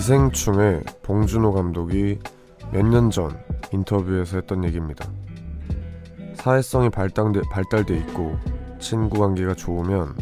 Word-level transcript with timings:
기생충의 0.00 0.82
봉준호 1.02 1.52
감독이 1.52 2.18
몇 2.72 2.86
년 2.86 3.10
전 3.10 3.38
인터뷰에서 3.70 4.38
했던 4.38 4.64
얘기입니다. 4.64 5.06
사회성이 6.36 6.88
발달돼, 6.88 7.42
발달돼 7.50 7.98
있고 7.98 8.38
친구 8.78 9.18
관계가 9.18 9.54
좋으면 9.54 10.16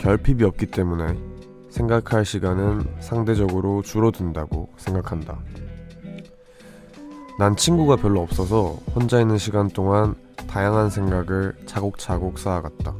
결핍이 0.00 0.42
없기 0.42 0.66
때문에 0.66 1.16
생각할 1.70 2.24
시간은 2.24 2.82
상대적으로 2.98 3.82
줄어든다고 3.82 4.70
생각한다. 4.76 5.38
난 7.38 7.54
친구가 7.54 7.94
별로 7.94 8.20
없어서 8.20 8.80
혼자 8.96 9.20
있는 9.20 9.38
시간 9.38 9.68
동안 9.68 10.16
다양한 10.48 10.90
생각을 10.90 11.54
차곡차곡 11.66 12.36
쌓아갔다. 12.36 12.96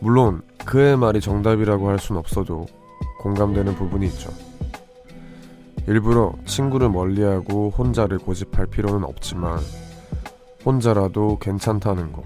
물론 0.00 0.40
그의 0.64 0.96
말이 0.96 1.20
정답이라고 1.20 1.90
할 1.90 1.98
순 1.98 2.16
없어도 2.16 2.66
공감되는 3.22 3.74
부분이 3.76 4.06
있죠. 4.06 4.30
일부러 5.86 6.32
친구를 6.44 6.90
멀리하고 6.90 7.70
혼자를 7.70 8.18
고집할 8.18 8.66
필요는 8.66 9.04
없지만 9.04 9.58
혼자라도 10.64 11.38
괜찮다는 11.38 12.12
거. 12.12 12.22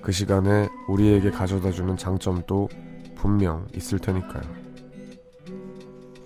그 0.00 0.12
시간에 0.12 0.68
우리에게 0.88 1.30
가져다주는 1.30 1.96
장점도 1.96 2.68
분명 3.16 3.66
있을 3.74 3.98
테니까요. 3.98 4.42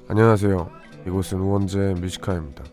안녕하세요. 0.09 0.71
이곳은 1.07 1.41
우원재 1.41 1.95
뮤지카입니다. 2.01 2.65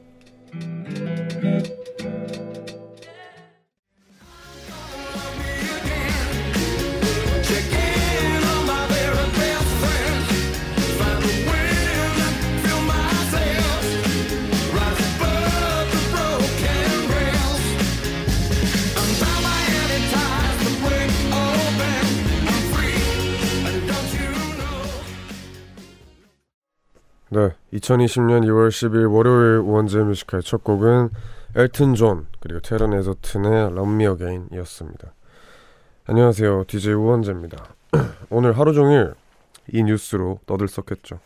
네, 27.34 27.56
2020년 27.72 28.44
2월 28.44 28.68
10일 28.68 29.10
월요일 29.10 29.60
우원재 29.60 30.00
Music 30.00 30.23
High 30.23 30.42
첫 30.42 30.66
곡은 30.66 31.12
엘튼 31.56 31.96
존 31.96 32.28
그리고 32.42 32.60
태런 32.59 32.92
에저튼의 32.92 33.72
Me 33.72 34.06
Again이었습니다. 34.06 35.14
안녕하세요, 36.08 36.66
DJ 36.68 36.92
우원재입니다. 36.96 37.74
오늘 38.30 38.59
하루 38.59 38.74
종일 38.74 39.14
이 39.72 39.82
뉴스로 39.82 40.42
떠들썩했죠. 40.46 41.22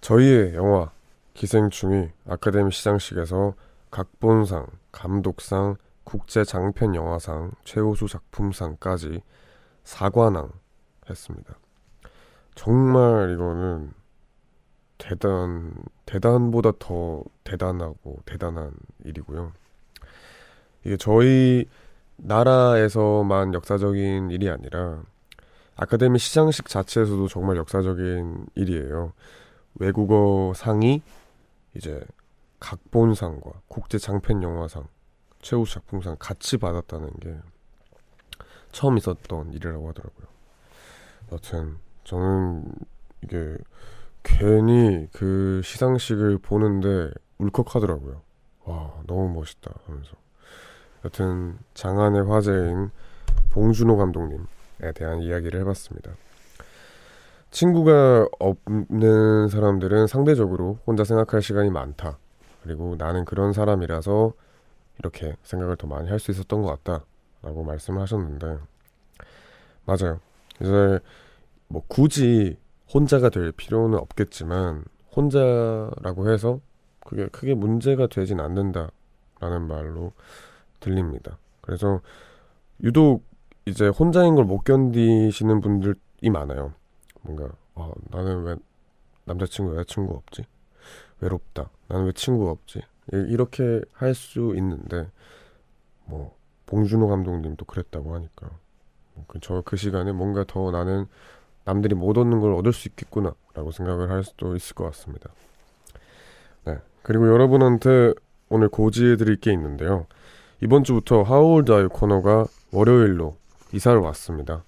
저희의 0.00 0.54
영화 0.54 0.92
기생충이 1.32 2.10
아카데미 2.28 2.70
시상식에서 2.70 3.54
각본상, 3.90 4.68
감독상, 4.92 5.74
국제 6.04 6.44
장편 6.44 6.94
영화상, 6.94 7.50
최우수 7.64 8.06
작품상까지 8.06 9.22
사관왕 9.82 10.52
했습니다. 11.10 11.52
정말 12.54 13.32
이거는 13.32 14.03
대단 15.04 15.74
대단보다 16.06 16.72
더 16.78 17.22
대단하고 17.44 18.20
대단한 18.24 18.72
일이고요. 19.04 19.52
이게 20.84 20.96
저희 20.96 21.66
나라에서만 22.16 23.52
역사적인 23.52 24.30
일이 24.30 24.48
아니라 24.48 25.02
아카데미 25.76 26.18
시상식 26.18 26.68
자체에서도 26.68 27.28
정말 27.28 27.56
역사적인 27.58 28.46
일이에요. 28.54 29.12
외국어 29.74 30.52
상이 30.56 31.02
이제 31.74 32.02
각본상과 32.60 33.50
국제 33.68 33.98
장편 33.98 34.42
영화상, 34.42 34.86
최우 35.42 35.66
작품상 35.66 36.16
같이 36.18 36.56
받았다는 36.56 37.10
게 37.20 37.36
처음 38.72 38.96
있었던 38.96 39.52
일이라고 39.52 39.88
하더라고요. 39.88 40.26
여튼 41.32 41.76
저는 42.04 42.72
이게 43.22 43.58
괜히 44.24 45.06
그 45.12 45.60
시상식을 45.62 46.38
보는데 46.38 47.12
울컥하더라고요. 47.38 48.22
와, 48.64 48.94
너무 49.06 49.32
멋있다 49.34 49.72
하면서. 49.86 50.12
여튼 51.04 51.58
장안의 51.74 52.26
화제인 52.26 52.90
봉준호 53.50 53.96
감독님에 53.96 54.92
대한 54.94 55.20
이야기를 55.20 55.60
해봤습니다. 55.60 56.12
친구가 57.50 58.26
없는 58.40 59.48
사람들은 59.48 60.08
상대적으로 60.08 60.78
혼자 60.86 61.04
생각할 61.04 61.40
시간이 61.40 61.70
많다. 61.70 62.18
그리고 62.62 62.96
나는 62.96 63.24
그런 63.24 63.52
사람이라서 63.52 64.32
이렇게 64.98 65.36
생각을 65.42 65.76
더 65.76 65.86
많이 65.86 66.08
할 66.08 66.18
수 66.18 66.30
있었던 66.30 66.62
것 66.62 66.68
같다. 66.68 67.04
라고 67.42 67.62
말씀을 67.62 68.00
하셨는데, 68.00 68.58
맞아요. 69.84 70.18
이제 70.60 70.98
뭐 71.68 71.82
굳이 71.86 72.56
혼자가 72.94 73.28
될 73.28 73.52
필요는 73.52 73.98
없겠지만 73.98 74.84
혼자라고 75.16 76.30
해서 76.30 76.60
그게 77.00 77.26
크게 77.28 77.54
문제가 77.54 78.06
되진 78.06 78.40
않는다라는 78.40 79.66
말로 79.68 80.12
들립니다. 80.80 81.38
그래서 81.60 82.00
유독 82.82 83.24
이제 83.66 83.88
혼자인 83.88 84.34
걸 84.34 84.44
못 84.44 84.64
견디시는 84.64 85.60
분들이 85.60 86.30
많아요. 86.30 86.74
뭔가 87.22 87.50
어, 87.74 87.92
나는 88.10 88.42
왜 88.44 88.56
남자친구 89.24 89.72
여자친구 89.76 90.14
없지? 90.14 90.44
외롭다. 91.20 91.70
나는 91.88 92.06
왜 92.06 92.12
친구가 92.12 92.50
없지? 92.50 92.82
이렇게 93.12 93.82
할 93.92 94.14
수 94.14 94.54
있는데 94.56 95.10
뭐 96.06 96.36
봉준호 96.66 97.08
감독님도 97.08 97.64
그랬다고 97.66 98.14
하니까 98.14 98.50
저그 99.40 99.62
그 99.64 99.76
시간에 99.76 100.12
뭔가 100.12 100.44
더 100.46 100.70
나는 100.70 101.06
남들이 101.64 101.94
못 101.94 102.16
얻는 102.18 102.40
걸 102.40 102.52
얻을 102.54 102.72
수 102.72 102.88
있겠구나 102.88 103.34
라고 103.54 103.70
생각을 103.70 104.10
할 104.10 104.24
수도 104.24 104.54
있을 104.56 104.74
것 104.74 104.84
같습니다. 104.84 105.30
네. 106.64 106.78
그리고 107.02 107.28
여러분한테 107.28 108.12
오늘 108.48 108.68
고지해 108.68 109.16
드릴 109.16 109.36
게 109.36 109.52
있는데요. 109.52 110.06
이번 110.60 110.84
주부터 110.84 111.22
하우올드 111.22 111.72
아유 111.72 111.88
코너가 111.88 112.46
월요일로 112.72 113.36
이사를 113.72 113.98
왔습니다. 114.00 114.62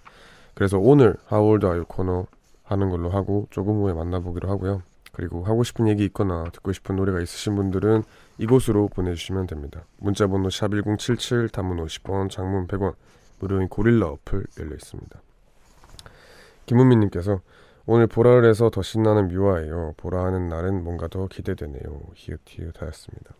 그래서 0.55 0.79
오늘 0.79 1.15
하우올드 1.27 1.67
아유 1.67 1.85
코너 1.87 2.27
하는 2.65 2.91
걸로 2.91 3.11
하고 3.11 3.47
조금 3.51 3.83
후에 3.83 3.93
만나보기로 3.93 4.49
하고요. 4.49 4.83
그리고 5.13 5.45
하고 5.45 5.65
싶은 5.65 5.89
얘기 5.89 6.05
있거나 6.07 6.45
듣고 6.53 6.73
싶은 6.73 6.97
노래가 6.97 7.21
있으신 7.23 7.57
분들은 7.57 8.03
이곳으로 8.39 8.89
보내주시면 8.89 9.47
됩니다. 9.47 9.85
문자번호 9.99 10.49
샵1077 10.49 11.53
단문 11.53 11.79
50원 11.87 12.29
장문 12.29 12.67
100원 12.67 12.95
무료인 13.39 13.69
고릴라 13.69 14.09
어플 14.09 14.45
열려 14.59 14.75
있습니다. 14.75 15.21
김은미님께서 16.67 17.41
오늘 17.87 18.07
보라를 18.09 18.49
해서 18.49 18.69
더 18.69 18.83
신나는 18.83 19.29
뮤아예요. 19.29 19.95
보라 19.97 20.25
하는 20.25 20.49
날은 20.49 20.83
뭔가 20.83 21.07
더 21.07 21.29
기대되네요. 21.29 22.01
히읗히읗 22.15 22.83
하였습니다. 22.83 23.35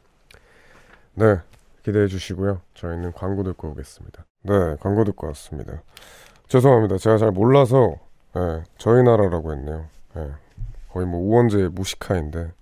네, 1.15 1.39
기대해 1.83 2.07
주시고요. 2.07 2.61
저희는 2.75 3.13
광고 3.13 3.43
듣고 3.43 3.69
오겠습니다. 3.71 4.25
네, 4.43 4.77
광고 4.81 5.05
듣고 5.05 5.27
왔습니다. 5.29 5.83
죄송합니다. 6.47 6.99
제가 6.99 7.19
잘 7.19 7.33
몰라서 7.33 7.97
네, 8.35 8.63
저희 8.79 9.03
나라라고 9.03 9.53
했네요. 9.53 9.87
네, 10.15 10.31
거의 10.91 11.07
뭐 11.07 11.21
우원재 11.21 11.69
무식하이인데 11.73 12.53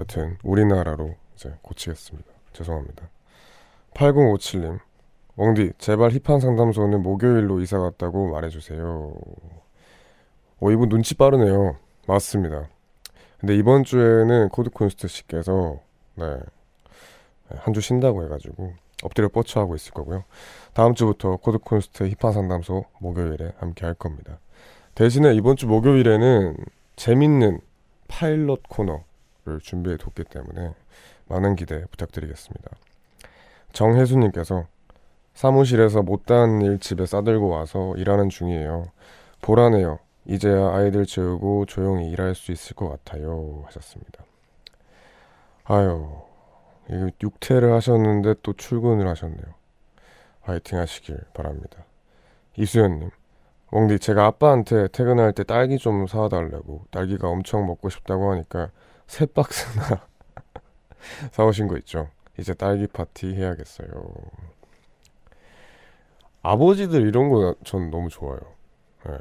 여튼 0.00 0.36
우리나라로 0.42 1.14
이제 1.34 1.54
고치겠습니다. 1.62 2.28
죄송합니다. 2.52 3.08
8057님, 3.94 4.80
웡디 5.36 5.74
제발 5.78 6.10
힙합 6.10 6.40
상담소는 6.40 7.02
목요일로 7.02 7.60
이사 7.60 7.78
갔다고 7.78 8.30
말해주세요. 8.30 9.14
어, 10.62 10.70
이분 10.70 10.88
눈치 10.88 11.16
빠르네요. 11.16 11.76
맞습니다. 12.06 12.68
근데 13.40 13.56
이번 13.56 13.82
주에는 13.82 14.48
코드쿤스트 14.50 15.08
씨께서 15.08 15.80
네, 16.14 16.38
한 17.56 17.74
주 17.74 17.80
쉰다고 17.80 18.22
해가지고 18.24 18.72
엎드려 19.02 19.28
뻗쳐하고 19.28 19.74
있을 19.74 19.92
거고요. 19.92 20.22
다음 20.72 20.94
주부터 20.94 21.36
코드쿤스트 21.38 22.04
힙합 22.04 22.32
상담소 22.34 22.84
목요일에 23.00 23.52
함께 23.58 23.84
할 23.84 23.94
겁니다. 23.94 24.38
대신에 24.94 25.34
이번 25.34 25.56
주 25.56 25.66
목요일에는 25.66 26.56
재밌는 26.94 27.60
파일럿 28.06 28.60
코너를 28.68 29.60
준비해 29.62 29.96
뒀기 29.96 30.22
때문에 30.24 30.74
많은 31.26 31.56
기대 31.56 31.84
부탁드리겠습니다. 31.90 32.70
정혜수님께서 33.72 34.66
사무실에서 35.34 36.02
못다한 36.02 36.62
일 36.62 36.78
집에 36.78 37.04
싸들고 37.04 37.48
와서 37.48 37.94
일하는 37.96 38.28
중이에요. 38.28 38.86
보라네요. 39.40 39.98
이제야 40.24 40.70
아이들 40.74 41.06
재우고 41.06 41.66
조용히 41.66 42.10
일할 42.10 42.34
수 42.34 42.52
있을 42.52 42.76
것 42.76 42.88
같아요. 42.88 43.62
하셨습니다. 43.66 44.24
아유, 45.64 46.08
육퇴를 47.22 47.72
하셨는데 47.72 48.34
또 48.42 48.52
출근을 48.54 49.08
하셨네요. 49.08 49.44
화이팅 50.42 50.78
하시길 50.78 51.18
바랍니다. 51.34 51.84
이수연님, 52.56 53.10
웡디 53.72 54.00
제가 54.00 54.26
아빠한테 54.26 54.88
퇴근할 54.88 55.32
때 55.32 55.44
딸기 55.44 55.78
좀 55.78 56.06
사와달라고 56.06 56.86
딸기가 56.90 57.28
엄청 57.28 57.66
먹고 57.66 57.90
싶다고 57.90 58.32
하니까 58.32 58.70
세 59.06 59.26
박스나 59.26 60.06
사오신 61.32 61.68
거 61.68 61.76
있죠. 61.78 62.08
이제 62.38 62.54
딸기 62.54 62.86
파티 62.86 63.34
해야겠어요. 63.34 63.88
아버지들 66.42 67.06
이런 67.06 67.28
거 67.28 67.54
전 67.64 67.90
너무 67.90 68.08
좋아요. 68.08 68.40
네. 69.06 69.12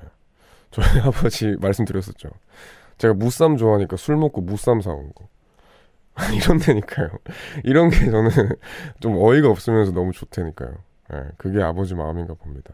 저희 0.72 0.86
아버지 1.04 1.56
말씀드렸었죠. 1.60 2.30
제가 2.98 3.14
무쌈 3.14 3.58
좋아하니까 3.58 3.98
술 3.98 4.18
먹고 4.18 4.42
무쌈 4.42 4.82
사온 4.82 5.12
거. 5.14 5.28
이런 6.36 6.60
데니까요. 6.60 7.10
이런 7.64 7.90
게 7.90 8.10
저는 8.10 8.30
좀 9.00 9.18
어이가 9.18 9.50
없으면서 9.50 9.92
너무 9.92 10.12
좋다니까요. 10.12 10.76
네, 11.12 11.24
그게 11.38 11.62
아버지 11.62 11.96
마음인가 11.96 12.34
봅니다. 12.34 12.74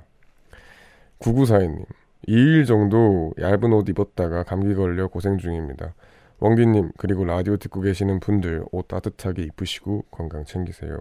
9942님. 1.19 1.85
2일 2.27 2.65
정도 2.65 3.33
얇은 3.39 3.71
옷 3.73 3.87
입었다가 3.89 4.43
감기 4.43 4.73
걸려 4.75 5.07
고생 5.07 5.37
중입니다. 5.37 5.93
왕디님, 6.39 6.91
그리고 6.97 7.25
라디오 7.25 7.57
듣고 7.57 7.81
계시는 7.81 8.19
분들 8.19 8.65
옷 8.71 8.87
따뜻하게 8.87 9.43
입으시고 9.43 10.05
건강 10.11 10.43
챙기세요. 10.43 10.97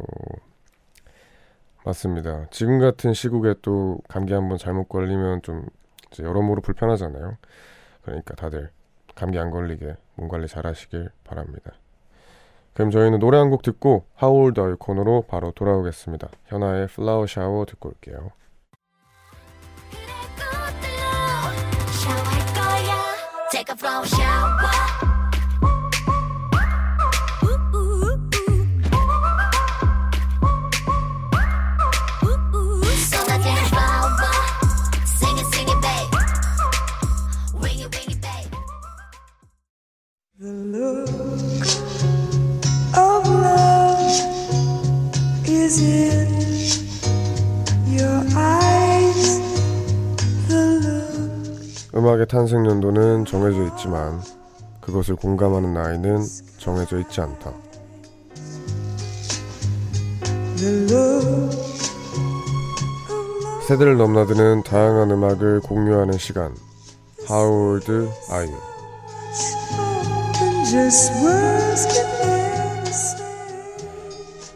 맞습니다. 1.84 2.46
지금 2.50 2.78
같은 2.78 3.12
시국에 3.12 3.54
또 3.62 3.98
감기 4.08 4.32
한번 4.34 4.56
잘못 4.58 4.88
걸리면 4.88 5.42
좀 5.42 5.66
여러모로 6.20 6.62
불편하잖아요. 6.62 7.36
그러니까 8.02 8.34
다들 8.34 8.70
감기 9.14 9.38
안 9.38 9.50
걸리게 9.50 9.96
몸 10.14 10.28
관리 10.28 10.46
잘 10.48 10.66
하시길 10.66 11.10
바랍니다. 11.24 11.72
그럼 12.74 12.90
저희는 12.90 13.18
노래 13.18 13.38
한 13.38 13.50
곡 13.50 13.62
듣고 13.62 14.04
하울드 14.14 14.60
아이 14.60 14.74
코너로 14.78 15.22
바로 15.28 15.50
돌아오겠습니다. 15.52 16.28
현아의 16.46 16.88
플라워 16.88 17.26
샤워 17.26 17.64
듣고 17.64 17.88
올게요. 17.88 18.32
음악의 51.96 52.26
탄생 52.26 52.66
연도는 52.66 53.24
정해져 53.24 53.64
있지만 53.68 54.20
그것을 54.82 55.16
공감하는 55.16 55.72
나이는 55.72 56.22
정해져 56.58 56.98
있지 56.98 57.22
않다. 57.22 57.52
세대를 63.66 63.96
넘나드는 63.96 64.62
다양한 64.62 65.10
음악을 65.10 65.60
공유하는 65.60 66.18
시간. 66.18 66.54
How 67.30 67.50
old 67.50 67.90
are 67.90 68.46
you? 68.46 68.60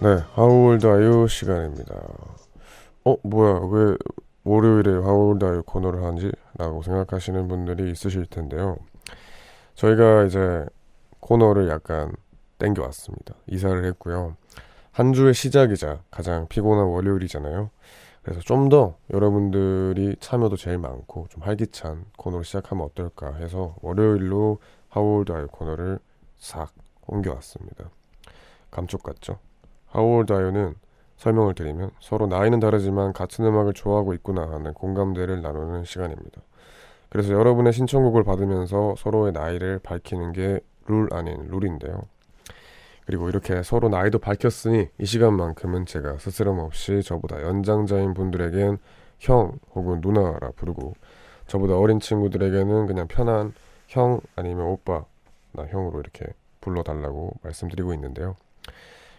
네, 0.00 0.22
How 0.36 0.50
old 0.50 0.86
are 0.86 1.06
you 1.06 1.26
시간입니다. 1.26 1.94
어, 3.04 3.16
뭐야, 3.22 3.60
왜 3.70 3.96
월요일에 4.44 4.90
you 4.90 5.62
코너를 5.66 6.02
하는지 6.02 6.32
라고 6.58 6.82
생각하시는 6.82 7.48
분들이 7.48 7.90
있으실 7.90 8.26
텐데요. 8.26 8.76
저희가 9.74 10.24
이제 10.24 10.66
코너를 11.20 11.68
약간 11.68 12.12
땡겨왔습니다. 12.58 13.34
이사를 13.46 13.84
했고요. 13.84 14.36
한 14.92 15.12
주의 15.12 15.32
시작이자 15.32 16.00
가장 16.10 16.46
피곤한 16.48 16.86
월요일이잖아요. 16.86 17.70
그래서 18.22 18.40
좀 18.40 18.68
더 18.68 18.96
여러분들이 19.12 20.16
참여도 20.20 20.56
제일 20.56 20.78
많고 20.78 21.26
좀 21.30 21.42
활기찬 21.42 22.04
코너를 22.16 22.44
시작하면 22.44 22.84
어떨까 22.84 23.34
해서 23.34 23.74
월요일로 23.80 24.58
아유 24.90 25.24
코너를 25.50 25.98
싹 26.36 26.72
옮겨왔습니다. 27.06 27.90
감쪽 28.70 29.02
같죠? 29.02 29.38
하울드 29.86 30.32
아유는 30.32 30.74
설명을 31.20 31.54
드리면 31.54 31.90
서로 32.00 32.26
나이는 32.26 32.60
다르지만 32.60 33.12
같은 33.12 33.44
음악을 33.44 33.72
좋아하고 33.74 34.12
있구나 34.14 34.42
하는 34.50 34.74
공감대를 34.74 35.40
나누는 35.40 35.84
시간입니다. 35.84 36.40
그래서 37.08 37.32
여러분의 37.32 37.72
신청곡을 37.72 38.24
받으면서 38.24 38.94
서로의 38.98 39.32
나이를 39.32 39.78
밝히는 39.82 40.32
게 40.32 40.60
룰 40.90 41.08
아닌 41.12 41.46
룰인데요. 41.48 42.02
그리고 43.06 43.28
이렇게 43.28 43.62
서로 43.62 43.88
나이도 43.88 44.18
밝혔으니 44.18 44.88
이 44.98 45.06
시간만큼은 45.06 45.86
제가 45.86 46.18
스스럼 46.18 46.58
없이 46.58 47.02
저보다 47.02 47.42
연장자인 47.42 48.12
분들에겐 48.14 48.78
형 49.18 49.58
혹은 49.74 50.00
누나라 50.00 50.50
부르고 50.56 50.94
저보다 51.46 51.76
어린 51.76 52.00
친구들에게는 52.00 52.86
그냥 52.86 53.08
편한 53.08 53.52
형 53.88 54.20
아니면 54.36 54.66
오빠 54.66 55.04
나 55.52 55.64
형으로 55.66 56.00
이렇게 56.00 56.26
불러달라고 56.60 57.32
말씀드리고 57.42 57.94
있는데요. 57.94 58.36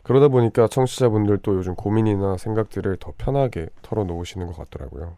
그러다 0.04 0.28
보니까 0.30 0.68
청취자분들도 0.68 1.56
요즘 1.56 1.76
고민이나 1.76 2.38
생각들을 2.38 2.98
더 2.98 3.14
편하게 3.18 3.70
털어놓으시는 3.82 4.48
것 4.48 4.58
같더라고요. 4.58 5.18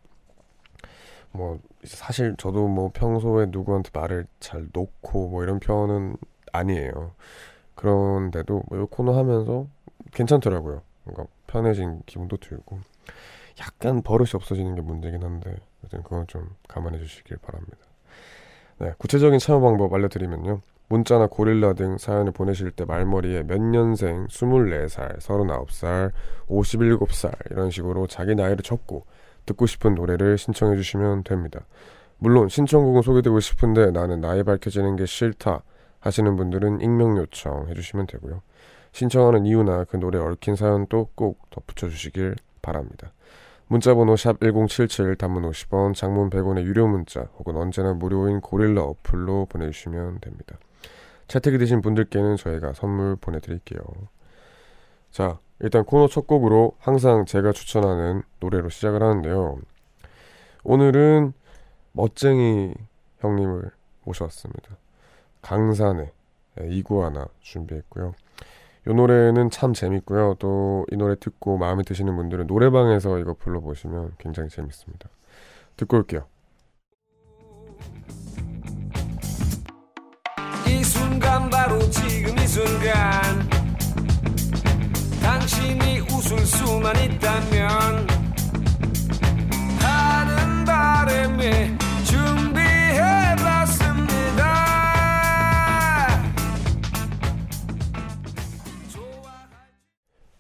뭐 1.32 1.60
사실 1.84 2.36
저도 2.38 2.68
뭐 2.68 2.92
평소에 2.94 3.48
누구한테 3.50 3.90
말을 3.94 4.28
잘 4.40 4.68
놓고 4.72 5.30
뭐 5.30 5.44
이런 5.44 5.60
편은 5.60 6.18
아니에요. 6.52 7.12
그런데도 7.76 8.64
뭐이 8.70 8.86
코너 8.90 9.18
하면서 9.18 9.68
괜찮더라고요. 10.14 10.82
뭔가 11.04 11.26
편해진 11.48 12.02
기분도 12.06 12.38
들고 12.38 12.80
약간 13.60 14.02
버릇이 14.02 14.32
없어지는 14.36 14.76
게 14.76 14.82
문제긴 14.82 15.24
한데 15.24 15.56
그건 15.90 16.28
좀 16.28 16.56
감안해 16.68 17.00
주시길 17.00 17.38
바랍니다. 17.38 17.78
네, 18.80 18.94
구체적인 18.98 19.40
참여 19.40 19.60
방법 19.60 19.94
알려드리면요. 19.94 20.62
문자나 20.94 21.26
고릴라 21.26 21.74
등 21.74 21.98
사연을 21.98 22.34
보내실 22.34 22.70
때 22.70 22.86
말머리에 22.86 23.44
몇 23.44 23.60
년생, 23.60 24.28
24살, 24.28 25.18
39살, 25.18 26.12
57살 26.48 27.34
이런 27.50 27.72
식으로 27.72 28.06
자기 28.06 28.36
나이를 28.36 28.58
적고 28.58 29.04
듣고 29.48 29.66
싶은 29.66 29.96
노래를 29.96 30.38
신청해 30.38 30.78
주시면 30.78 31.24
됩니다. 31.24 31.62
물론 32.20 32.48
신청곡은 32.48 33.02
소개되고 33.02 33.40
싶은데 33.40 33.90
나는 33.90 34.22
나이 34.22 34.44
밝혀지는 34.44 34.96
게 34.96 35.08
싫다 35.08 35.64
하시는 36.00 36.36
분들은 36.36 36.82
익명 36.82 37.18
요청해 37.18 37.74
주시면 37.74 38.06
되고요. 38.06 38.44
신청하는 38.92 39.48
이유나 39.48 39.86
그 39.86 39.98
노래 39.98 40.20
얽힌 40.20 40.56
사연도 40.56 41.10
꼭 41.16 41.50
덧붙여 41.50 41.90
주시길 41.90 42.36
바랍니다. 42.62 43.12
문자번호 43.66 44.16
샵 44.16 44.40
1077 44.40 45.16
단문 45.16 45.50
50원 45.50 45.96
장문 45.96 46.30
100원의 46.30 46.66
유료 46.66 46.88
문자 46.88 47.22
혹은 47.40 47.56
언제나 47.56 47.94
무료인 47.94 48.42
고릴라 48.42 48.84
어플로 48.84 49.48
보내주시면 49.50 50.20
됩니다. 50.22 50.58
채택이 51.28 51.58
되신 51.58 51.82
분들께는 51.82 52.38
저희가 52.38 52.74
선물 52.74 53.16
보내드릴게요. 53.16 53.82
자 55.12 55.40
일단 55.60 55.86
코너 55.86 56.08
첫 56.08 56.28
곡으로 56.28 56.76
항상 56.80 57.26
제가 57.26 57.52
추천하는 57.52 58.24
노래로 58.40 58.70
시작을 58.70 59.02
하는데요. 59.02 59.58
오늘은 60.64 61.34
멋쟁이 61.92 62.74
형님을 63.20 63.72
모셔왔습니다. 64.04 64.78
강산의 65.42 66.12
이구하나 66.70 67.28
준비했고요. 67.40 68.14
이 68.88 68.94
노래는 68.94 69.50
참 69.50 69.74
재밌고요. 69.74 70.36
또 70.40 70.86
이 70.92 70.98
노래 70.98 71.16
듣고 71.16 71.58
마음에 71.58 71.84
드시는 71.84 72.16
분들은 72.16 72.48
노래방에서 72.48 73.18
이거 73.20 73.34
불러보시면 73.34 74.14
굉장히 74.18 74.50
재밌습니다. 74.50 75.10
듣고 75.78 75.98
올게요. 75.98 76.26
순간 81.04 81.50
바로 81.50 81.78
지금 81.90 82.38
이 82.38 82.48
순간 82.48 83.50
당신이 85.22 86.00
웃을 86.00 86.40
수만 86.46 86.96
있다면 86.96 88.08
하는 89.80 90.64
바람에 90.64 91.78
준비해봤습니다 92.06 93.44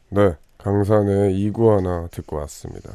네 0.09 0.35
강산의 0.59 1.37
이구 1.37 1.73
하나 1.73 2.07
듣고 2.07 2.37
왔습니다 2.37 2.89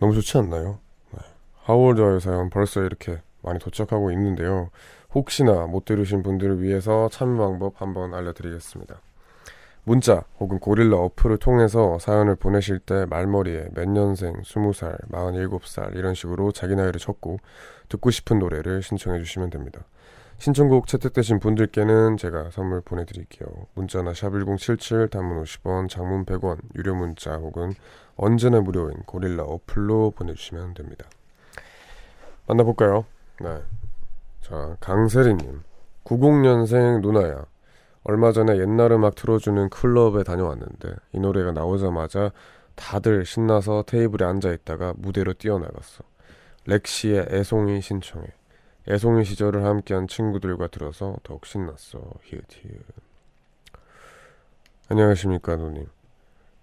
너무 0.00 0.12
좋지 0.14 0.38
않나요? 0.38 0.80
네. 1.12 1.20
하월드와의 1.62 2.20
사연 2.20 2.50
벌써 2.50 2.82
이렇게 2.82 3.20
많이 3.42 3.60
도착하고 3.60 4.10
있는데요 4.10 4.70
혹시나 5.14 5.66
못 5.66 5.84
들으신 5.84 6.22
분들을 6.22 6.62
위해서 6.62 7.08
참여 7.10 7.36
방법 7.36 7.80
한번 7.80 8.14
알려드리겠습니다 8.14 9.00
문자 9.84 10.22
혹은 10.38 10.60
고릴라 10.60 10.96
어플을 10.96 11.38
통해서 11.38 11.98
사연을 11.98 12.36
보내실 12.36 12.78
때 12.78 13.04
말머리에 13.06 13.70
몇 13.74 13.88
년생, 13.88 14.42
20살, 14.42 15.10
47살 15.10 15.96
이런 15.96 16.14
식으로 16.14 16.52
자기 16.52 16.76
나이를 16.76 17.00
적고 17.00 17.38
듣고 17.88 18.12
싶은 18.12 18.38
노래를 18.38 18.82
신청해 18.82 19.18
주시면 19.18 19.50
됩니다. 19.50 19.80
신청곡 20.38 20.86
채택되신 20.86 21.40
분들께는 21.40 22.16
제가 22.16 22.50
선물 22.50 22.80
보내드릴게요. 22.80 23.48
문자나 23.74 24.12
샵1077 24.12 25.10
단문 25.10 25.42
50원, 25.42 25.88
장문 25.88 26.26
100원, 26.26 26.58
유료 26.76 26.94
문자 26.94 27.34
혹은 27.34 27.74
언제나 28.16 28.60
무료인 28.60 28.94
고릴라 29.04 29.42
어플로 29.42 30.12
보내주시면 30.12 30.74
됩니다. 30.74 31.06
만나볼까요? 32.46 33.04
네. 33.40 33.58
자, 34.42 34.76
강세리님. 34.80 35.62
90년생 36.04 37.00
누나야. 37.00 37.46
얼마 38.04 38.32
전에 38.32 38.58
옛날 38.58 38.90
음악 38.92 39.14
틀어주는 39.14 39.68
클럽에 39.70 40.24
다녀왔는데 40.24 40.96
이 41.12 41.20
노래가 41.20 41.52
나오자마자 41.52 42.32
다들 42.74 43.24
신나서 43.24 43.84
테이블에 43.86 44.26
앉아 44.26 44.52
있다가 44.52 44.94
무대로 44.96 45.32
뛰어나갔어. 45.34 46.02
렉시의 46.66 47.26
애송이 47.30 47.80
신청해. 47.80 48.26
애송이 48.88 49.24
시절을 49.24 49.64
함께한 49.64 50.08
친구들과 50.08 50.66
들어서 50.68 51.16
더욱 51.22 51.46
신났어. 51.46 52.00
히읗 52.24 52.44
히읗. 52.50 52.82
안녕하십니까, 54.88 55.56
누님. 55.56 55.86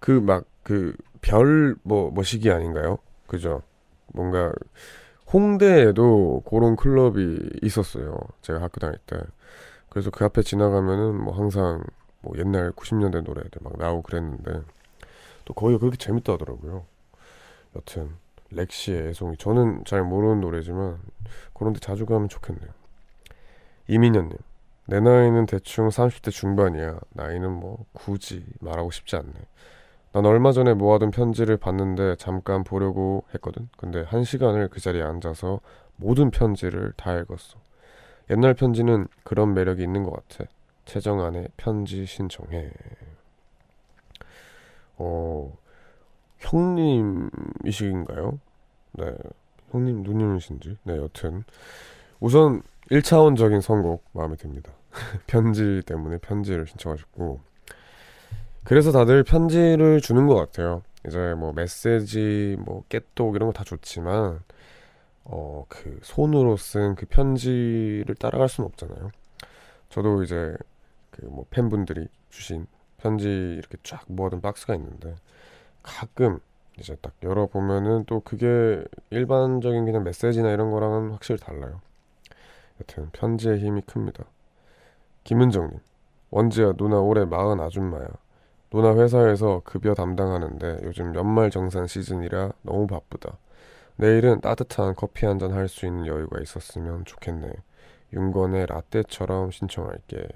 그 0.00 0.20
막 0.20 0.44
그 0.62 0.94
별 1.22 1.76
뭐 1.82 2.10
뭐시기 2.10 2.50
아닌가요? 2.50 2.98
그죠? 3.26 3.62
뭔가 4.12 4.52
홍대에도 5.32 6.42
그런 6.48 6.76
클럽이 6.76 7.38
있었어요. 7.62 8.16
제가 8.42 8.60
학교 8.60 8.80
다닐 8.80 8.98
때. 9.06 9.18
그래서 9.88 10.10
그 10.10 10.24
앞에 10.24 10.42
지나가면은 10.42 11.14
뭐 11.20 11.34
항상 11.34 11.82
뭐 12.20 12.36
옛날 12.38 12.72
90년대 12.72 13.22
노래들 13.22 13.60
막 13.62 13.76
나오고 13.78 14.02
그랬는데 14.02 14.62
또 15.44 15.54
거기가 15.54 15.78
그렇게 15.78 15.96
재밌다 15.96 16.34
하더라고요. 16.34 16.84
여튼 17.76 18.10
렉시의 18.50 19.08
애송이 19.08 19.36
저는 19.36 19.84
잘 19.84 20.02
모르는 20.02 20.40
노래지만 20.40 20.98
그런데 21.54 21.80
자주 21.80 22.06
가면 22.06 22.28
좋겠네요. 22.28 22.70
이민현님 23.88 24.36
내 24.86 25.00
나이는 25.00 25.46
대충 25.46 25.88
30대 25.88 26.30
중반이야. 26.30 26.98
나이는 27.10 27.50
뭐 27.50 27.84
굳이 27.92 28.44
말하고 28.60 28.90
싶지 28.90 29.16
않네. 29.16 29.32
난 30.12 30.26
얼마 30.26 30.50
전에 30.50 30.74
모아둔 30.74 31.12
편지를 31.12 31.56
봤는데 31.56 32.16
잠깐 32.16 32.64
보려고 32.64 33.24
했거든. 33.34 33.68
근데 33.76 34.02
한 34.02 34.24
시간을 34.24 34.68
그 34.68 34.80
자리에 34.80 35.02
앉아서 35.02 35.60
모든 35.96 36.30
편지를 36.30 36.92
다 36.96 37.16
읽었어. 37.16 37.58
옛날 38.30 38.54
편지는 38.54 39.06
그런 39.22 39.54
매력이 39.54 39.82
있는 39.82 40.02
것 40.02 40.12
같아. 40.12 40.50
최정안의 40.84 41.48
편지 41.56 42.06
신청해. 42.06 42.72
어, 44.96 45.56
형님이신가요? 46.38 48.40
네. 48.92 49.14
형님, 49.70 50.02
누님이신지. 50.02 50.78
네, 50.82 50.96
여튼. 50.96 51.44
우선 52.18 52.62
1차원적인 52.90 53.60
선곡 53.60 54.04
마음에 54.12 54.34
듭니다. 54.36 54.72
편지 55.28 55.82
때문에 55.86 56.18
편지를 56.18 56.66
신청하셨고. 56.66 57.49
그래서 58.64 58.92
다들 58.92 59.24
편지를 59.24 60.00
주는 60.00 60.26
것 60.26 60.34
같아요. 60.34 60.82
이제 61.06 61.34
뭐 61.34 61.52
메시지, 61.52 62.56
뭐 62.60 62.84
깨똑 62.88 63.34
이런 63.36 63.48
거 63.48 63.52
다 63.52 63.64
좋지만 63.64 64.40
어 65.24 65.64
그 65.68 65.98
손으로 66.02 66.56
쓴 66.56 66.94
그 66.96 67.06
편지를 67.06 68.14
따라갈 68.18 68.48
수는 68.48 68.66
없잖아요. 68.68 69.10
저도 69.90 70.22
이제 70.24 70.56
그 71.10 71.26
뭐 71.26 71.46
팬분들이 71.50 72.08
주신 72.30 72.66
편지 72.98 73.28
이렇게 73.28 73.78
쫙 73.82 74.04
모아둔 74.08 74.40
박스가 74.40 74.74
있는데 74.76 75.16
가끔 75.82 76.40
이제 76.78 76.96
딱 77.02 77.14
열어보면은 77.22 78.04
또 78.06 78.20
그게 78.20 78.84
일반적인 79.10 79.84
그냥 79.86 80.04
메시지나 80.04 80.50
이런 80.52 80.70
거랑은 80.70 81.12
확실히 81.12 81.38
달라요. 81.40 81.80
여튼 82.80 83.10
편지의 83.12 83.58
힘이 83.60 83.82
큽니다. 83.82 84.24
김은정님, 85.24 85.78
원지야 86.30 86.72
누나 86.74 86.98
올해 87.00 87.24
마흔 87.24 87.60
아줌마야. 87.60 88.08
누나 88.70 88.94
회사에서 88.94 89.62
급여 89.64 89.94
담당하는데 89.94 90.80
요즘 90.84 91.14
연말 91.14 91.50
정산 91.50 91.86
시즌이라 91.86 92.52
너무 92.62 92.86
바쁘다. 92.86 93.36
내일은 93.96 94.40
따뜻한 94.40 94.94
커피 94.94 95.26
한 95.26 95.38
잔 95.38 95.52
할 95.52 95.68
수 95.68 95.86
있는 95.86 96.06
여유가 96.06 96.40
있었으면 96.40 97.04
좋겠네. 97.04 97.52
윤건의 98.12 98.66
라떼처럼 98.66 99.50
신청할게. 99.50 100.26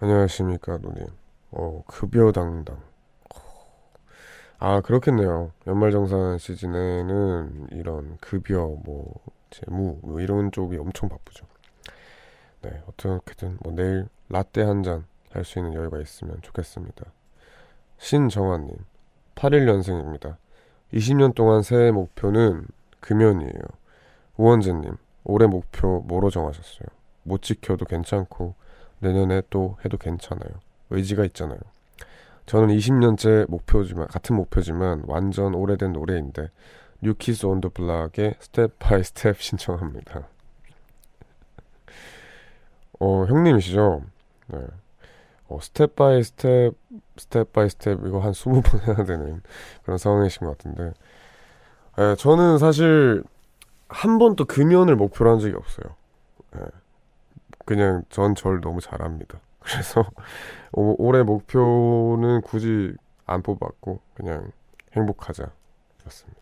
안녕하십니까, 0.00 0.78
누님. 0.78 1.06
어, 1.52 1.82
급여 1.86 2.32
담당. 2.32 2.78
아, 4.58 4.80
그렇겠네요. 4.82 5.52
연말정산 5.66 6.38
시즌에는 6.38 7.68
이런 7.72 8.18
급여, 8.20 8.66
뭐, 8.84 9.14
재무, 9.50 9.98
뭐 10.02 10.20
이런 10.20 10.52
쪽이 10.52 10.76
엄청 10.76 11.08
바쁘죠. 11.08 11.46
네, 12.62 12.82
어떻게든 12.88 13.58
뭐 13.62 13.72
내일 13.72 14.08
라떼 14.28 14.62
한 14.62 14.82
잔 14.82 15.06
할 15.32 15.44
수 15.44 15.58
있는 15.58 15.74
여유가 15.74 16.00
있으면 16.00 16.38
좋겠습니다. 16.42 17.04
신정환님, 17.98 18.76
81년생입니다. 19.34 20.36
20년 20.92 21.34
동안 21.34 21.62
새해 21.62 21.90
목표는 21.90 22.66
금연이에요. 23.00 23.62
우원재님, 24.36 24.96
올해 25.24 25.46
목표 25.46 26.00
뭐로 26.06 26.30
정하셨어요? 26.30 26.86
못 27.22 27.42
지켜도 27.42 27.84
괜찮고 27.84 28.54
내년에 29.00 29.42
또 29.50 29.76
해도 29.84 29.96
괜찮아요. 29.98 30.50
의지가 30.90 31.24
있잖아요. 31.26 31.58
저는 32.46 32.74
20년째 32.76 33.48
목표지만 33.48 34.08
같은 34.08 34.34
목표지만 34.34 35.04
완전 35.06 35.54
오래된 35.54 35.92
노래인데 35.92 36.50
New 37.02 37.21
Kids 37.21 37.46
on 37.46 37.60
the 37.60 37.68
Block의 37.68 38.34
Step 38.40 38.78
by 38.78 39.04
Step 39.04 39.40
신청합니다. 39.40 40.26
어, 42.98 43.24
형님이시죠? 43.26 44.02
네. 44.48 44.58
어, 45.50 45.58
Step 45.60 45.96
by 45.96 46.22
Step, 46.24 46.74
Step 47.18 47.52
by 47.52 47.68
Step 47.70 48.06
이거 48.06 48.20
한 48.20 48.32
20번 48.34 48.80
해야 48.86 49.04
되는 49.04 49.42
그런 49.84 49.98
상황이신 49.98 50.46
것 50.46 50.58
같은데 50.58 50.92
에, 51.98 52.02
예, 52.12 52.14
저는 52.16 52.58
사실 52.58 53.22
한 53.88 54.18
번도 54.18 54.46
금연을 54.46 54.96
목표로 54.96 55.32
한 55.32 55.40
적이 55.40 55.56
없어요. 55.56 55.94
에, 56.56 56.60
예. 56.60 56.66
그냥 57.64 58.02
전 58.10 58.34
절 58.34 58.60
너무 58.60 58.80
잘합니다. 58.80 59.40
그래서 59.60 60.04
오, 60.72 60.96
올해 61.04 61.22
목표는 61.22 62.42
굳이 62.42 62.94
안 63.26 63.42
뽑았고 63.42 64.00
그냥 64.14 64.50
행복하자 64.94 65.44
였습니다. 66.06 66.40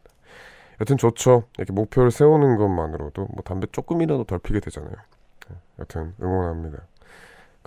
여튼 0.80 0.96
좋죠. 0.96 1.44
이렇게 1.58 1.72
목표를 1.72 2.10
세우는 2.10 2.56
것만으로도 2.56 3.26
뭐 3.32 3.42
담배 3.44 3.66
조금이라도 3.72 4.24
덜 4.24 4.38
피게 4.38 4.60
되잖아요. 4.60 4.94
예, 5.50 5.56
여튼 5.80 6.14
응원합니다. 6.22 6.78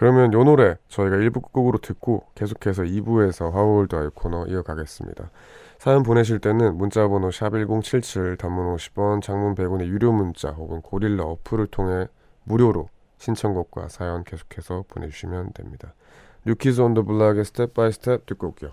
그러면 0.01 0.33
요 0.33 0.43
노래 0.43 0.77
저희가 0.87 1.17
1부 1.17 1.51
곡으로 1.51 1.77
듣고 1.77 2.23
계속해서 2.33 2.81
2부에서 2.81 3.51
How 3.51 3.73
Old 3.73 3.95
Are 3.95 4.02
You 4.02 4.09
코너 4.11 4.47
이어가겠습니다. 4.47 5.29
사연 5.77 6.01
보내실 6.01 6.39
때는 6.39 6.75
문자번호 6.75 7.29
샵1077 7.29 8.39
단문 8.39 8.75
50원 8.75 9.21
장문 9.21 9.53
100원의 9.53 9.85
유료 9.85 10.11
문자 10.11 10.49
혹은 10.49 10.81
고릴라 10.81 11.25
어플을 11.25 11.67
통해 11.67 12.07
무료로 12.45 12.89
신청곡과 13.19 13.89
사연 13.89 14.23
계속해서 14.23 14.85
보내주시면 14.87 15.53
됩니다. 15.53 15.93
New 16.47 16.62
Kids 16.62 16.81
on 16.81 16.95
the 16.95 17.03
Block의 17.03 17.45
Step 17.45 17.75
by 17.75 17.91
Step 17.91 18.25
듣고 18.25 18.47
올게요. 18.47 18.71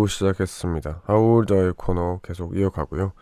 2부 0.00 0.08
시작했습니다. 0.08 1.02
How 1.04 1.21
Old 1.21 1.39
Are 1.39 1.56
You 1.56 1.74
코너 1.76 2.20
계속 2.22 2.56
이어가고요. 2.56 3.12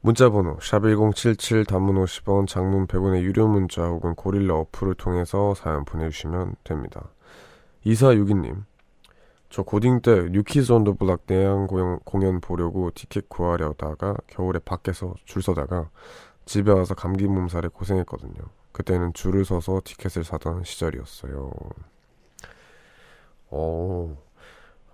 문자번호 0.00 0.56
샵1077 0.58 1.66
단문 1.66 1.96
50원 1.96 2.46
장문 2.46 2.86
100원의 2.86 3.22
유료 3.22 3.48
문자 3.48 3.86
혹은 3.86 4.14
고릴라 4.14 4.54
어플을 4.54 4.94
통해서 4.94 5.54
사연 5.54 5.84
보내주시면 5.84 6.54
됩니다. 6.62 7.08
2462님 7.84 8.64
저 9.50 9.62
고딩 9.62 10.02
때 10.02 10.28
New 10.30 10.47
Kids 10.47 10.70
on 10.72 10.81
the 10.81 10.94
Block 10.94 11.22
내한 11.26 11.66
공연, 11.66 11.98
공연 12.04 12.40
보려고 12.40 12.90
티켓 12.94 13.28
구하려다가 13.28 14.14
겨울에 14.26 14.58
밖에서 14.58 15.14
줄 15.24 15.42
서다가 15.42 15.90
집에 16.44 16.70
와서 16.70 16.94
감기 16.94 17.26
몸살에 17.26 17.68
고생했거든요. 17.68 18.34
그때는 18.72 19.12
줄을 19.14 19.44
서서 19.44 19.80
티켓을 19.84 20.22
사던 20.22 20.64
시절이었어요. 20.64 21.50
어, 23.50 24.16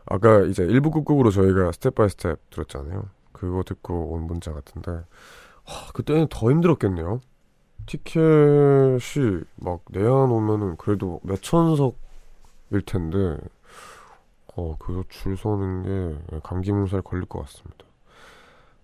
아까 0.06 0.42
이제 0.42 0.66
1부 0.66 0.92
끝곡으로 0.92 1.30
저희가 1.30 1.72
Step 1.72 1.94
by 1.94 2.08
Step 2.08 2.50
들었잖아요. 2.50 3.08
그거 3.32 3.62
듣고 3.62 4.12
온 4.12 4.26
문자 4.26 4.52
같은데, 4.52 5.04
하, 5.64 5.92
그때는 5.92 6.28
더 6.28 6.50
힘들었겠네요. 6.50 7.20
티켓이 7.86 9.42
막 9.56 9.80
내야 9.90 10.08
놓으면은 10.08 10.76
그래도 10.76 11.20
몇 11.22 11.42
천석일 11.42 12.82
텐데, 12.86 13.38
어, 14.56 14.76
그거 14.78 15.04
줄 15.08 15.36
서는 15.36 15.82
게 15.82 16.40
감기 16.42 16.72
몸살 16.72 17.02
걸릴 17.02 17.26
것 17.26 17.40
같습니다. 17.40 17.84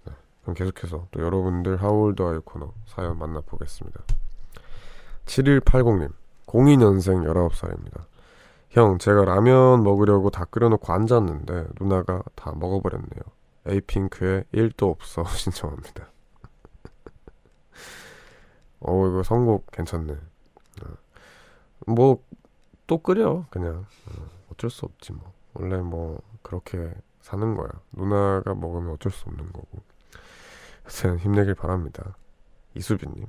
네, 0.06 0.12
그럼 0.42 0.54
계속해서 0.54 1.06
또 1.10 1.22
여러분들 1.22 1.80
How 1.80 2.01
Old 2.01 2.22
Are 2.22 2.30
You 2.30 2.38
코너 2.44 2.72
사연 2.86 3.18
만나보겠습니다. 3.18 4.00
7180님, 5.26 6.12
02년생 6.46 7.24
19살입니다. 7.24 8.09
형, 8.70 8.98
제가 8.98 9.24
라면 9.24 9.82
먹으려고 9.82 10.30
다 10.30 10.44
끓여놓고 10.44 10.92
앉았는데 10.92 11.68
누나가 11.80 12.22
다 12.36 12.52
먹어버렸네요. 12.54 13.20
에이핑크의 13.66 14.44
1도 14.54 14.90
없어 14.90 15.24
신청합니다. 15.34 16.08
어, 18.80 19.08
이거 19.08 19.22
선곡 19.24 19.72
괜찮네. 19.72 20.12
어. 20.12 20.96
뭐, 21.86 22.22
또 22.86 22.98
끓여, 22.98 23.46
그냥. 23.50 23.86
어, 24.06 24.28
어쩔 24.52 24.70
수 24.70 24.86
없지, 24.86 25.14
뭐. 25.14 25.32
원래 25.54 25.78
뭐, 25.78 26.20
그렇게 26.42 26.94
사는 27.22 27.54
거야. 27.56 27.70
누나가 27.90 28.54
먹으면 28.54 28.94
어쩔 28.94 29.10
수 29.10 29.28
없는 29.28 29.52
거고. 29.52 29.82
여튼 30.86 31.18
힘내길 31.18 31.56
바랍니다. 31.56 32.16
이수빈님. 32.74 33.26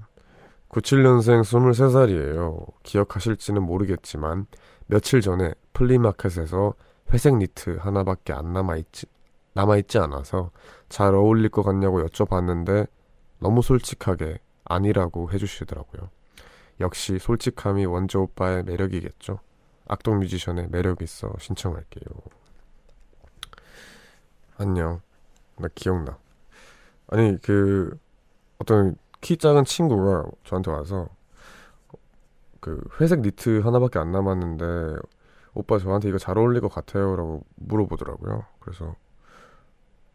97년생 0.72 1.42
23살이에요. 1.42 2.66
기억하실지는 2.84 3.62
모르겠지만 3.62 4.48
며칠 4.88 5.22
전에 5.22 5.54
플리마켓에서 5.74 6.74
회색 7.12 7.36
니트 7.36 7.78
하나밖에 7.78 8.32
안 8.32 8.54
남아있지, 8.54 9.06
남아있지 9.54 9.98
않아서 10.00 10.52
잘 10.88 11.14
어울릴 11.14 11.50
것 11.50 11.64
같냐고 11.64 12.02
여쭤봤는데 12.06 12.88
너무 13.40 13.62
솔직하게 13.62 14.40
아니라고 14.64 15.32
해주시더라고요. 15.32 16.10
역시 16.80 17.20
솔직함이 17.20 17.86
원조 17.86 18.22
오빠의 18.24 18.64
매력이겠죠. 18.64 19.40
악동 19.88 20.20
뮤지션의 20.20 20.70
매력 20.70 21.02
있어 21.02 21.34
신청할게요. 21.38 22.06
안녕. 24.58 25.02
나 25.58 25.68
기억나. 25.76 26.18
아니 27.08 27.38
그 27.42 27.98
어떤 28.58 28.96
키 29.22 29.38
작은 29.38 29.66
친구가 29.66 30.26
저한테 30.44 30.72
와서 30.72 31.10
그 32.60 32.82
회색 33.00 33.22
니트 33.22 33.60
하나밖에 33.62 34.00
안 34.00 34.12
남았는데 34.12 35.00
오빠 35.54 35.80
저한테 35.80 36.10
이거 36.10 36.18
잘 36.18 36.38
어울릴 36.38 36.62
것 36.62 36.70
같아요라고 36.70 37.44
물어보더라고요. 37.56 38.46
그래서 38.60 38.96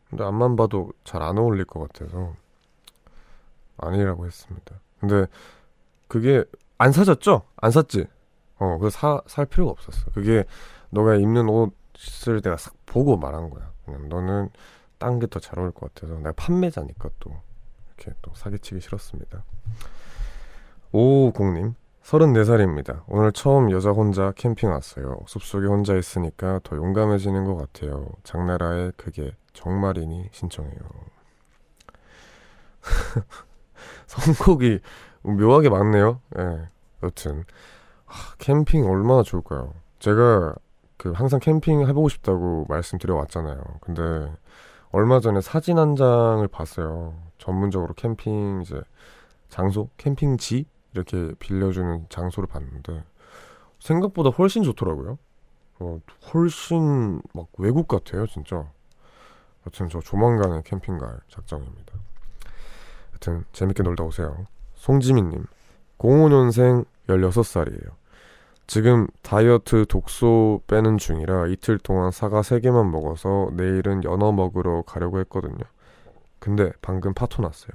근데 0.09 0.25
앞만 0.25 0.57
봐도 0.57 0.93
잘 1.05 1.23
안 1.23 1.39
어울릴 1.39 1.65
것 1.65 1.81
같아서 1.93 2.35
아니라고 3.79 4.27
했습니다. 4.27 4.77
근데 5.01 5.27
그게 6.09 6.45
안 6.79 6.93
사졌죠? 6.93 7.43
안 7.57 7.71
샀지? 7.71 8.07
어, 8.59 8.79
그래서 8.79 8.99
사, 8.99 9.21
살 9.27 9.47
필요가 9.47 9.73
없었어. 9.73 10.11
그게 10.13 10.45
너가 10.91 11.17
입는 11.17 11.49
옷을 11.49 12.41
내가 12.43 12.57
싹 12.57 12.75
보고 12.87 13.17
말한 13.17 13.51
거야. 13.51 13.71
그냥 13.85 14.09
너는 14.09 14.51
딴 14.99 15.19
게 15.19 15.27
더 15.27 15.41
잘 15.41 15.59
어울릴 15.59 15.75
것 15.75 15.93
같아서 15.95 16.15
내가 16.19 16.33
판매자니까 16.33 17.11
또 17.21 17.37
이렇게 17.97 18.15
또 18.23 18.33
사기치기 18.35 18.81
싫었습니다. 18.81 19.45
오공님 20.93 21.75
34살입니다. 22.03 23.03
오늘 23.09 23.33
처음 23.33 23.71
여자 23.73 23.91
혼자 23.91 24.33
캠핑 24.37 24.71
왔어요. 24.71 25.19
숲속에 25.27 25.67
혼자 25.67 25.97
있으니까 25.97 26.61
더 26.63 26.77
용감해지는 26.77 27.45
것 27.45 27.57
같아요. 27.57 28.09
장나라의 28.23 28.93
그게 28.97 29.35
정말이니 29.55 30.29
신청해요. 30.31 30.79
선곡이 34.07 34.79
묘하게 35.23 35.69
많네요. 35.69 36.21
예. 36.39 36.43
네, 36.43 36.69
여튼 37.03 37.45
하, 38.05 38.37
캠핑 38.39 38.89
얼마나 38.89 39.25
좋을까요? 39.25 39.75
제가 39.99 40.55
그 40.97 41.11
항상 41.11 41.41
캠핑 41.41 41.89
해보고 41.89 42.09
싶다고 42.09 42.67
말씀드려 42.69 43.17
왔잖아요. 43.17 43.61
근데 43.81 44.33
얼마 44.97 45.21
전에 45.21 45.43
사진 45.43 45.77
한 45.77 45.95
장을 45.95 46.49
봤어요. 46.49 47.13
전문적으로 47.37 47.93
캠핑 47.93 48.63
이제 48.63 48.81
장소, 49.51 49.91
캠핑지 49.99 50.65
이렇게 50.95 51.35
빌려주는 51.39 52.07
장소를 52.09 52.47
봤는데 52.47 53.05
생각보다 53.79 54.31
훨씬 54.31 54.63
좋더라고요. 54.63 55.19
어, 55.81 56.01
훨씬 56.33 57.21
막 57.35 57.49
외국 57.59 57.89
같아요, 57.89 58.27
진짜. 58.27 58.67
여튼 59.67 59.91
저 59.91 60.01
조만간에 60.01 60.63
캠핑 60.65 60.97
갈 60.97 61.21
작정입니다. 61.29 61.93
여튼 63.13 63.45
재밌게 63.53 63.83
놀다 63.83 64.03
오세요. 64.03 64.47
송지민님, 64.77 65.45
05년생 65.99 66.87
16살이에요. 67.07 67.91
지금 68.67 69.07
다이어트 69.23 69.87
독소 69.87 70.63
빼는 70.67 70.99
중이라 70.99 71.47
이틀 71.49 71.79
동안 71.79 72.11
사과 72.11 72.41
3개만 72.41 72.91
먹어서 72.91 73.51
내일은 73.53 74.03
연어 74.05 74.33
먹으러 74.33 74.83
가려고 74.83 75.21
했거든요. 75.21 75.65
근데 76.41 76.73
방금 76.83 77.15
파토 77.15 77.43
났어요. 77.43 77.71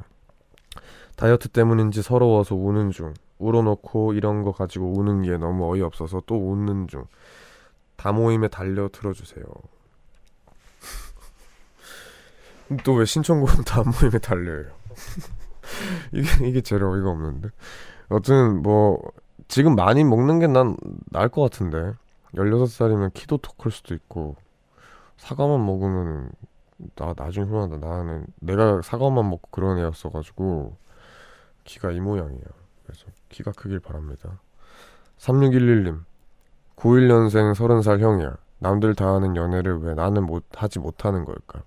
다이어트 1.16 1.48
때문인지 1.50 2.02
서러워서 2.02 2.56
우는 2.56 2.92
중. 2.92 3.14
울어놓고 3.38 4.14
이런 4.14 4.44
거 4.44 4.52
가지고 4.52 4.94
우는 4.94 5.24
게 5.24 5.38
너무 5.38 5.72
어이없어서 5.72 6.24
또 6.26 6.52
웃는 6.52 6.88
중. 6.88 7.06
다 7.96 8.12
모임에 8.12 8.48
달려 8.50 8.90
들어주세요. 8.90 9.46
또 12.84 12.94
왜 12.96 13.06
신청곡은 13.06 13.64
다 13.64 13.84
모임에 13.84 14.20
달려요? 14.20 14.66
이게, 16.14 16.48
이게 16.48 16.62
제일 16.62 16.84
어이가 16.84 17.10
없는데. 17.10 17.50
여튼, 18.12 18.62
뭐, 18.62 19.00
지금 19.52 19.76
많이 19.76 20.04
먹는 20.06 20.40
게 20.40 20.48
난 20.48 20.78
나을 21.12 21.28
것 21.30 21.42
같은데. 21.42 21.94
16살이면 22.36 23.14
키도 23.14 23.40
더 23.40 23.52
클 23.58 23.70
수도 23.72 23.94
있고, 23.94 24.38
사과만 25.18 25.66
먹으면 25.66 26.32
나 26.96 27.14
나중에 27.18 27.46
후회한다. 27.46 27.78
나는 27.78 28.26
내가 28.40 28.82
사과만 28.82 29.30
먹고 29.30 29.50
그런 29.52 29.78
애였어가지고 29.78 30.78
키가 31.66 31.92
이 31.92 32.00
모양이야. 32.00 32.42
그래서 32.86 33.06
키가 33.30 33.52
크길 33.52 33.80
바랍니다. 33.82 34.40
3611님 35.20 36.00
91년생 36.78 37.54
30살 37.54 38.00
형이야. 38.00 38.36
남들 38.60 38.96
다 38.96 39.14
하는 39.14 39.36
연애를 39.36 39.80
왜 39.82 39.94
나는 39.94 40.26
못 40.26 40.46
하지 40.56 40.80
못하는 40.80 41.26
걸까? 41.26 41.62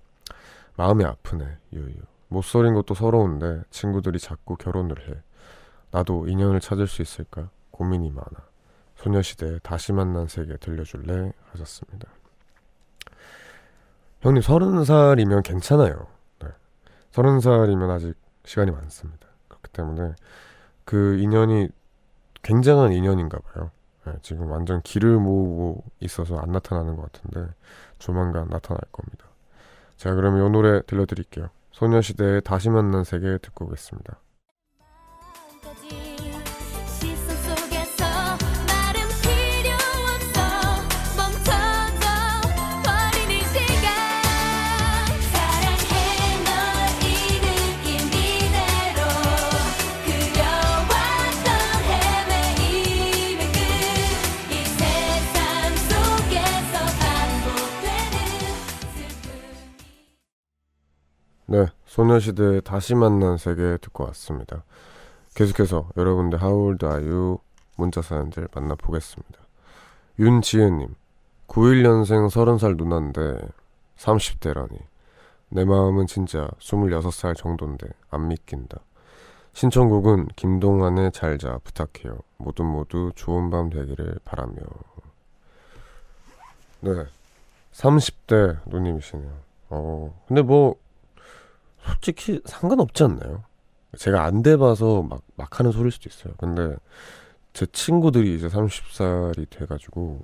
마음이 0.75 1.05
아프네. 1.05 1.45
유유. 1.71 1.93
못소린 2.29 2.73
것도 2.73 2.95
서러운데 2.95 3.61
친구들이 3.69 4.17
자꾸 4.19 4.55
결혼을 4.57 5.07
해. 5.09 5.15
나도 5.91 6.27
인연을 6.27 6.59
찾을 6.59 6.87
수 6.87 7.01
있을까? 7.03 7.49
고민이 7.75 8.09
많아. 8.11 8.47
소녀시대 8.95 9.59
다시 9.61 9.91
만난 9.91 10.27
세계 10.27 10.55
들려줄래? 10.55 11.33
하셨습니다. 11.51 12.07
형님 14.21 14.41
서른 14.41 14.85
살이면 14.85 15.43
괜찮아요. 15.43 16.07
네. 16.39 16.47
서른 17.11 17.41
살이면 17.41 17.89
아직 17.91 18.15
시간이 18.45 18.71
많습니다. 18.71 19.27
그렇기 19.49 19.69
때문에 19.73 20.13
그 20.85 21.17
인연이 21.17 21.69
굉장한 22.41 22.93
인연인가 22.93 23.39
봐요. 23.39 23.71
네, 24.05 24.13
지금 24.21 24.49
완전 24.49 24.81
길을 24.81 25.17
모으고 25.17 25.83
있어서 25.99 26.37
안 26.37 26.51
나타나는 26.51 26.95
것 26.95 27.11
같은데 27.11 27.53
조만간 27.99 28.47
나타날 28.47 28.79
겁니다. 28.91 29.25
자, 29.97 30.13
그러면 30.13 30.45
이 30.45 30.49
노래 30.49 30.81
들려드릴게요. 30.83 31.49
소녀시대의 31.71 32.41
다시 32.41 32.69
만난 32.69 33.03
세계 33.03 33.37
듣고 33.39 33.65
오겠습니다. 33.65 34.17
네, 61.47 61.67
소녀시대 61.85 62.61
다시 62.61 62.95
만난 62.95 63.37
세계 63.37 63.77
듣고 63.77 64.05
왔습니다. 64.05 64.63
계속해서 65.35 65.89
여러분들 65.95 66.41
are 66.41 67.07
you? 67.07 67.37
문자 67.77 68.01
사연들 68.01 68.47
만나보겠습니다. 68.51 69.39
윤지은님, 70.17 70.95
91년생 71.47 72.29
30살 72.29 72.77
누나인데 72.77 73.47
30대라니. 73.97 74.79
내 75.49 75.65
마음은 75.65 76.07
진짜 76.07 76.49
26살 76.59 77.35
정도인데 77.35 77.89
안 78.09 78.27
믿긴다. 78.27 78.79
신청곡은 79.53 80.29
김동완의 80.35 81.11
잘자 81.11 81.59
부탁해요. 81.63 82.17
모두 82.37 82.63
모두 82.63 83.11
좋은 83.13 83.51
밤 83.51 83.69
되기를 83.69 84.19
바라며. 84.25 84.55
네. 86.81 87.05
30대 87.71 88.57
누님이시네요. 88.65 89.31
어, 89.69 90.23
근데 90.27 90.41
뭐, 90.41 90.75
솔직히 91.85 92.41
상관없지 92.45 93.03
않나요? 93.03 93.43
제가 93.97 94.23
안 94.23 94.41
돼봐서 94.41 95.03
막, 95.03 95.21
막 95.35 95.59
하는 95.59 95.71
소리일 95.71 95.91
수도 95.91 96.09
있어요. 96.09 96.33
근데 96.37 96.75
제 97.53 97.65
친구들이 97.67 98.35
이제 98.35 98.47
30살이 98.47 99.49
돼가지고, 99.49 100.21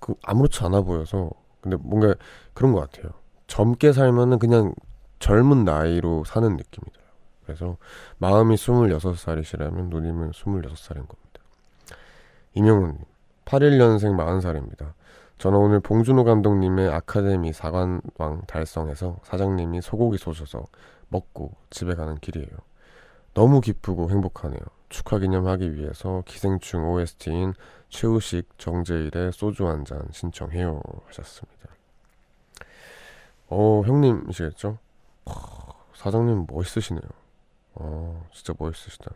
그, 0.00 0.14
아무렇지 0.22 0.62
않아 0.64 0.82
보여서, 0.82 1.30
근데 1.60 1.76
뭔가 1.76 2.14
그런 2.52 2.72
것 2.72 2.80
같아요. 2.80 3.12
젊게 3.46 3.92
살면은 3.92 4.38
그냥 4.38 4.74
젊은 5.18 5.64
나이로 5.64 6.24
사는 6.24 6.48
느낌이더라고요. 6.48 7.06
그래서 7.44 7.76
마음이 8.18 8.56
26살이시라면 8.56 9.88
누님은 9.88 10.32
26살인 10.32 10.94
겁니다. 10.94 11.40
이명훈님, 12.54 12.98
81년생 13.44 14.16
40살입니다. 14.16 14.92
저는 15.38 15.58
오늘 15.58 15.80
봉준호 15.80 16.24
감독님의 16.24 16.88
아카데미 16.88 17.52
사관왕 17.52 18.42
달성해서 18.46 19.18
사장님이 19.22 19.82
소고기 19.82 20.16
쏘셔서 20.16 20.64
먹고 21.08 21.52
집에 21.70 21.94
가는 21.94 22.14
길이에요. 22.16 22.48
너무 23.34 23.60
기쁘고 23.60 24.10
행복하네요. 24.10 24.60
축하 24.88 25.18
기념하기 25.18 25.74
위해서 25.74 26.22
기생충 26.26 26.88
OST인 26.90 27.52
최우식 27.90 28.58
정재일의 28.58 29.32
소주 29.32 29.68
한 29.68 29.84
잔 29.84 30.08
신청해요 30.10 30.80
하셨습니다. 31.06 31.68
어 33.48 33.82
형님이시겠죠? 33.84 34.78
사장님 35.94 36.46
멋있으시네요. 36.48 37.02
어 37.74 38.26
진짜 38.32 38.54
멋있으시다. 38.58 39.10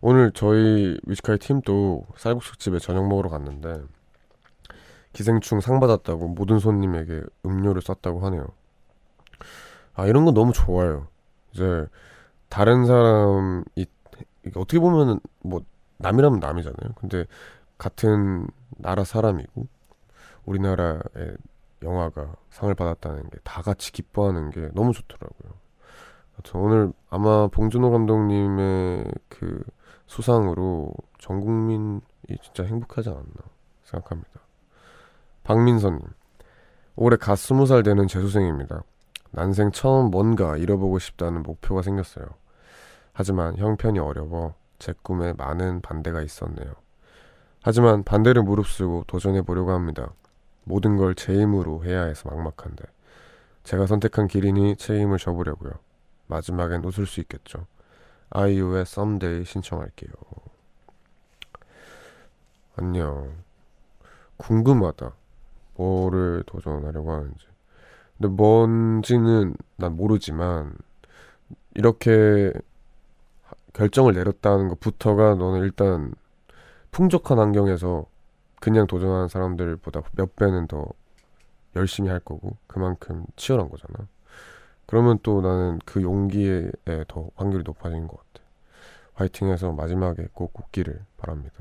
오늘 0.00 0.32
저희 0.32 0.98
위치카이 1.06 1.38
팀도 1.38 2.06
쌀국수집에 2.16 2.78
저녁 2.78 3.06
먹으러 3.06 3.28
갔는데 3.28 3.82
기생충 5.18 5.58
상 5.60 5.80
받았다고 5.80 6.28
모든 6.28 6.60
손님에게 6.60 7.24
음료를 7.44 7.82
쐈다고 7.82 8.20
하네요. 8.26 8.46
아 9.94 10.06
이런 10.06 10.24
거 10.24 10.30
너무 10.30 10.52
좋아요. 10.52 11.08
이제 11.52 11.86
다른 12.48 12.86
사람이 12.86 13.64
어떻게 14.54 14.78
보면은 14.78 15.18
뭐 15.40 15.60
남이라면 15.96 16.38
남이잖아요. 16.38 16.92
근데 16.94 17.24
같은 17.78 18.46
나라 18.76 19.02
사람이고 19.02 19.66
우리나라의 20.46 21.36
영화가 21.82 22.36
상을 22.50 22.72
받았다는 22.72 23.30
게 23.30 23.38
다 23.42 23.62
같이 23.62 23.90
기뻐하는 23.90 24.50
게 24.50 24.68
너무 24.74 24.92
좋더라고요. 24.92 25.52
오늘 26.54 26.92
아마 27.10 27.48
봉준호 27.48 27.90
감독님의 27.90 29.04
그 29.28 29.64
수상으로 30.06 30.92
전 31.18 31.40
국민이 31.40 32.00
진짜 32.40 32.62
행복하지 32.62 33.08
않았나 33.08 33.34
생각합니다. 33.82 34.47
박민선님, 35.48 36.02
올해 36.94 37.16
갓 37.16 37.36
스무 37.36 37.64
살 37.64 37.82
되는 37.82 38.06
재수생입니다. 38.06 38.82
난생 39.30 39.72
처음 39.72 40.10
뭔가 40.10 40.58
잃어보고 40.58 40.98
싶다는 40.98 41.42
목표가 41.42 41.80
생겼어요. 41.80 42.26
하지만 43.14 43.56
형편이 43.56 43.98
어려워 43.98 44.56
제 44.78 44.92
꿈에 45.02 45.32
많은 45.32 45.80
반대가 45.80 46.20
있었네요. 46.20 46.74
하지만 47.62 48.04
반대를 48.04 48.42
무릅쓰고 48.42 49.04
도전해 49.06 49.40
보려고 49.40 49.70
합니다. 49.72 50.12
모든 50.64 50.98
걸 50.98 51.14
제 51.14 51.32
힘으로 51.32 51.82
해야 51.82 52.02
해서 52.02 52.28
막막한데 52.28 52.84
제가 53.64 53.86
선택한 53.86 54.26
길이니 54.26 54.76
책임을 54.76 55.16
져보려고요. 55.16 55.72
마지막엔 56.26 56.84
웃을 56.84 57.06
수 57.06 57.20
있겠죠. 57.20 57.66
아이유의 58.28 58.82
Someday 58.82 59.46
신청할게요. 59.46 60.12
안녕. 62.76 63.32
궁금하다. 64.36 65.17
뭐를 65.78 66.42
도전하려고 66.46 67.12
하는지. 67.12 67.46
근데 68.16 68.28
뭔지는 68.28 69.54
난 69.76 69.96
모르지만 69.96 70.74
이렇게 71.74 72.52
결정을 73.72 74.12
내렸다는 74.14 74.68
것부터가 74.68 75.36
너는 75.36 75.60
일단 75.60 76.12
풍족한 76.90 77.38
환경에서 77.38 78.06
그냥 78.60 78.86
도전하는 78.88 79.28
사람들보다 79.28 80.02
몇 80.16 80.34
배는 80.34 80.66
더 80.66 80.86
열심히 81.76 82.10
할 82.10 82.18
거고 82.18 82.56
그만큼 82.66 83.24
치열한 83.36 83.68
거잖아. 83.70 84.08
그러면 84.86 85.18
또 85.22 85.40
나는 85.40 85.78
그 85.84 86.02
용기에 86.02 86.70
더 87.06 87.28
확률이 87.36 87.62
높아진 87.64 88.08
것 88.08 88.16
같아. 88.16 88.46
화이팅해서 89.14 89.72
마지막에 89.72 90.28
꼭 90.32 90.58
웃기를 90.58 91.04
바랍니다. 91.18 91.56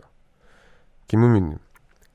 김우민님, 1.08 1.58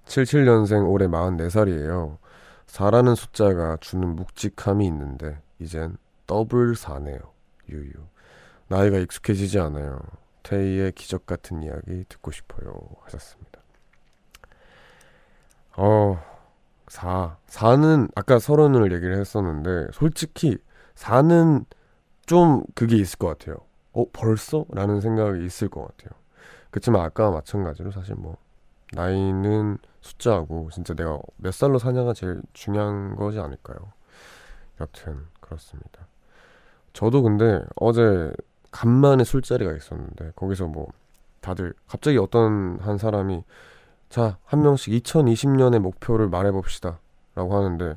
77년생 0.07 0.91
올해 0.91 1.07
44살이에요. 1.07 2.19
4라는 2.67 3.15
숫자가 3.17 3.79
주는 3.81 4.17
묵직함이 4.17 4.87
있는데 4.87 5.41
이젠 5.59 5.97
더블 6.27 6.75
4네요. 6.75 7.21
유유. 7.69 7.93
나이가 8.69 8.99
익숙해지지 8.99 9.59
않아요. 9.59 10.01
테이의 10.43 10.93
기적 10.93 11.27
같은 11.27 11.63
이야기 11.63 12.05
듣고 12.09 12.31
싶어요. 12.31 12.73
하셨습니다. 13.03 13.61
어, 15.77 16.23
4. 16.89 17.37
4는 17.47 18.11
아까 18.15 18.39
서른을 18.39 18.93
얘기를 18.93 19.19
했었는데 19.19 19.93
솔직히 19.93 20.59
4는 20.95 21.65
좀 22.27 22.63
그게 22.75 22.97
있을 22.97 23.19
것 23.19 23.29
같아요. 23.29 23.57
어, 23.93 24.05
벌써? 24.13 24.65
라는 24.71 25.01
생각이 25.01 25.45
있을 25.45 25.69
것 25.69 25.83
같아요. 25.83 26.19
그렇지만 26.71 27.03
아까와 27.03 27.31
마찬가지로 27.31 27.91
사실 27.91 28.15
뭐 28.15 28.37
나이는 28.93 29.79
숫자하고 30.03 30.69
진짜 30.71 30.95
내가 30.95 31.19
몇 31.37 31.55
살로 31.55 31.79
사냐가 31.79 32.13
제일 32.13 32.43
중요한 32.53 33.17
거지 33.17 33.39
않을까요? 33.39 33.93
여튼 34.81 35.27
그렇습니다. 35.41 36.07
저도 36.93 37.23
근데 37.23 37.65
어제 37.77 38.33
간만에 38.71 39.25
술자리가 39.25 39.75
있었는데 39.75 40.33
거기서 40.37 40.67
뭐 40.67 40.89
다들 41.41 41.75
갑자기 41.87 42.19
어떤 42.19 42.79
한 42.81 42.99
사람이 42.99 43.45
자, 44.09 44.37
한 44.45 44.61
명씩 44.61 44.93
2020년의 45.03 45.79
목표를 45.79 46.29
말해봅시다. 46.29 46.99
라고 47.35 47.57
하는데 47.57 47.97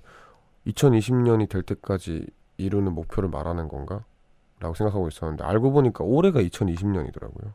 2020년이 0.68 1.50
될 1.50 1.62
때까지 1.62 2.26
이루는 2.58 2.94
목표를 2.94 3.28
말하는 3.28 3.68
건가? 3.68 4.06
라고 4.60 4.76
생각하고 4.76 5.10
있었는데 5.10 5.44
알고 5.44 5.72
보니까 5.72 6.06
올해가 6.06 6.40
2020년이더라고요. 6.40 7.52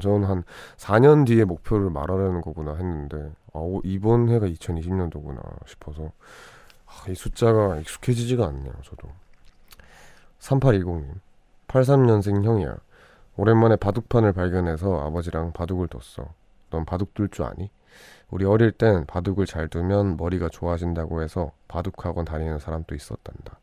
저는 0.00 0.24
한 0.24 0.44
4년 0.76 1.26
뒤에 1.26 1.44
목표를 1.44 1.90
말하려는 1.90 2.40
거구나 2.40 2.74
했는데 2.74 3.32
아, 3.52 3.60
이번 3.84 4.28
해가 4.28 4.46
2020년도구나 4.46 5.40
싶어서 5.68 6.12
아, 6.86 7.10
이 7.10 7.14
숫자가 7.14 7.78
익숙해지지가 7.78 8.46
않네요. 8.46 8.72
저도 8.82 9.08
3820님 10.40 11.20
83년생 11.68 12.44
형이야. 12.44 12.76
오랜만에 13.36 13.76
바둑판을 13.76 14.32
발견해서 14.32 15.00
아버지랑 15.06 15.52
바둑을 15.52 15.88
뒀어. 15.88 16.26
넌 16.70 16.84
바둑 16.84 17.14
둘 17.14 17.28
줄 17.28 17.44
아니? 17.44 17.70
우리 18.30 18.44
어릴 18.44 18.72
땐 18.72 19.04
바둑을 19.06 19.46
잘 19.46 19.68
두면 19.68 20.16
머리가 20.16 20.48
좋아진다고 20.48 21.22
해서 21.22 21.52
바둑학원 21.68 22.24
다니는 22.24 22.58
사람도 22.58 22.94
있었단다. 22.94 23.58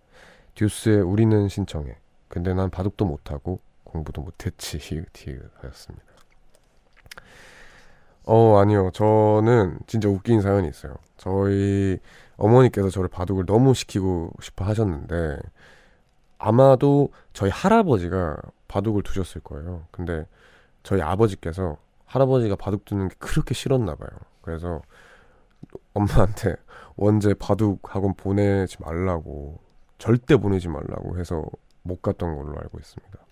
듀스에 0.55 0.99
우리는 0.99 1.47
신청해. 1.47 1.97
근데 2.27 2.53
난 2.53 2.69
바둑도 2.69 3.05
못하고 3.05 3.59
공부도 3.93 4.21
못했지 4.23 4.77
히읗히읗 4.79 5.51
하였습니다. 5.61 6.05
어 8.25 8.57
아니요 8.57 8.89
저는 8.93 9.79
진짜 9.85 10.09
웃긴 10.09 10.41
사연이 10.41 10.67
있어요. 10.67 10.95
저희 11.17 11.99
어머니께서 12.35 12.89
저를 12.89 13.07
바둑을 13.09 13.45
너무 13.45 13.73
시키고 13.73 14.31
싶어 14.41 14.65
하셨는데 14.65 15.37
아마도 16.39 17.09
저희 17.31 17.49
할아버지가 17.51 18.37
바둑을 18.67 19.03
두셨을 19.03 19.41
거예요. 19.41 19.85
근데 19.91 20.25
저희 20.81 21.01
아버지께서 21.01 21.77
할아버지가 22.05 22.55
바둑 22.55 22.85
두는 22.85 23.09
게 23.09 23.15
그렇게 23.19 23.53
싫었나 23.53 23.95
봐요. 23.95 24.09
그래서 24.41 24.81
엄마한테 25.93 26.55
원제 26.95 27.35
바둑 27.35 27.95
학원 27.95 28.15
보내지 28.15 28.77
말라고 28.81 29.59
절대 29.97 30.35
보내지 30.35 30.67
말라고 30.67 31.17
해서 31.17 31.45
못 31.83 32.01
갔던 32.01 32.35
걸로 32.35 32.57
알고 32.57 32.79
있습니다. 32.79 33.22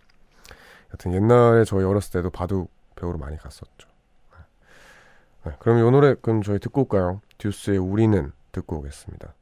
여튼 0.93 1.13
옛날에 1.13 1.63
저희 1.63 1.83
어렸을 1.83 2.11
때도 2.11 2.29
바둑 2.29 2.71
배우러 2.95 3.17
많이 3.17 3.37
갔었죠. 3.37 3.89
네, 5.45 5.53
그럼 5.59 5.79
이 5.79 5.91
노래 5.91 6.15
그럼 6.21 6.43
저희 6.43 6.59
듣고 6.59 6.81
올까요? 6.81 7.21
듀스의 7.37 7.77
우리는 7.77 8.31
듣고 8.51 8.77
오겠습니다. 8.77 9.33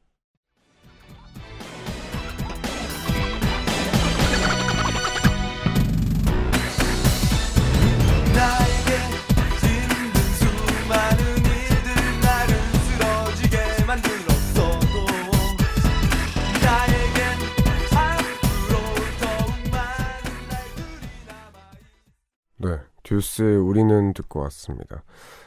듀스의 23.04 23.58
우리는 23.58 24.14
듣고 24.14 24.42
왔습니다. 24.42 25.04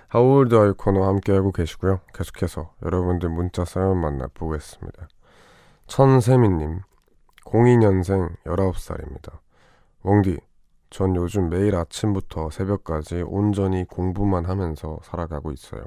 하울드 0.09 0.55
아이 0.55 0.73
코너 0.73 1.05
함께하고 1.05 1.53
계시고요. 1.53 2.01
계속해서 2.15 2.73
여러분들 2.83 3.29
문자 3.29 3.65
사연 3.65 3.99
만나보겠습니다. 3.99 5.09
천세미님, 5.87 6.81
02년생 7.45 8.37
19살입니다. 8.45 9.39
웡디, 10.03 10.39
전 10.91 11.17
요즘 11.17 11.49
매일 11.49 11.77
아침부터 11.77 12.51
새벽까지 12.51 13.23
온전히 13.27 13.85
공부만 13.85 14.47
하면서 14.47 14.99
살아가고 15.03 15.53
있어요. 15.53 15.83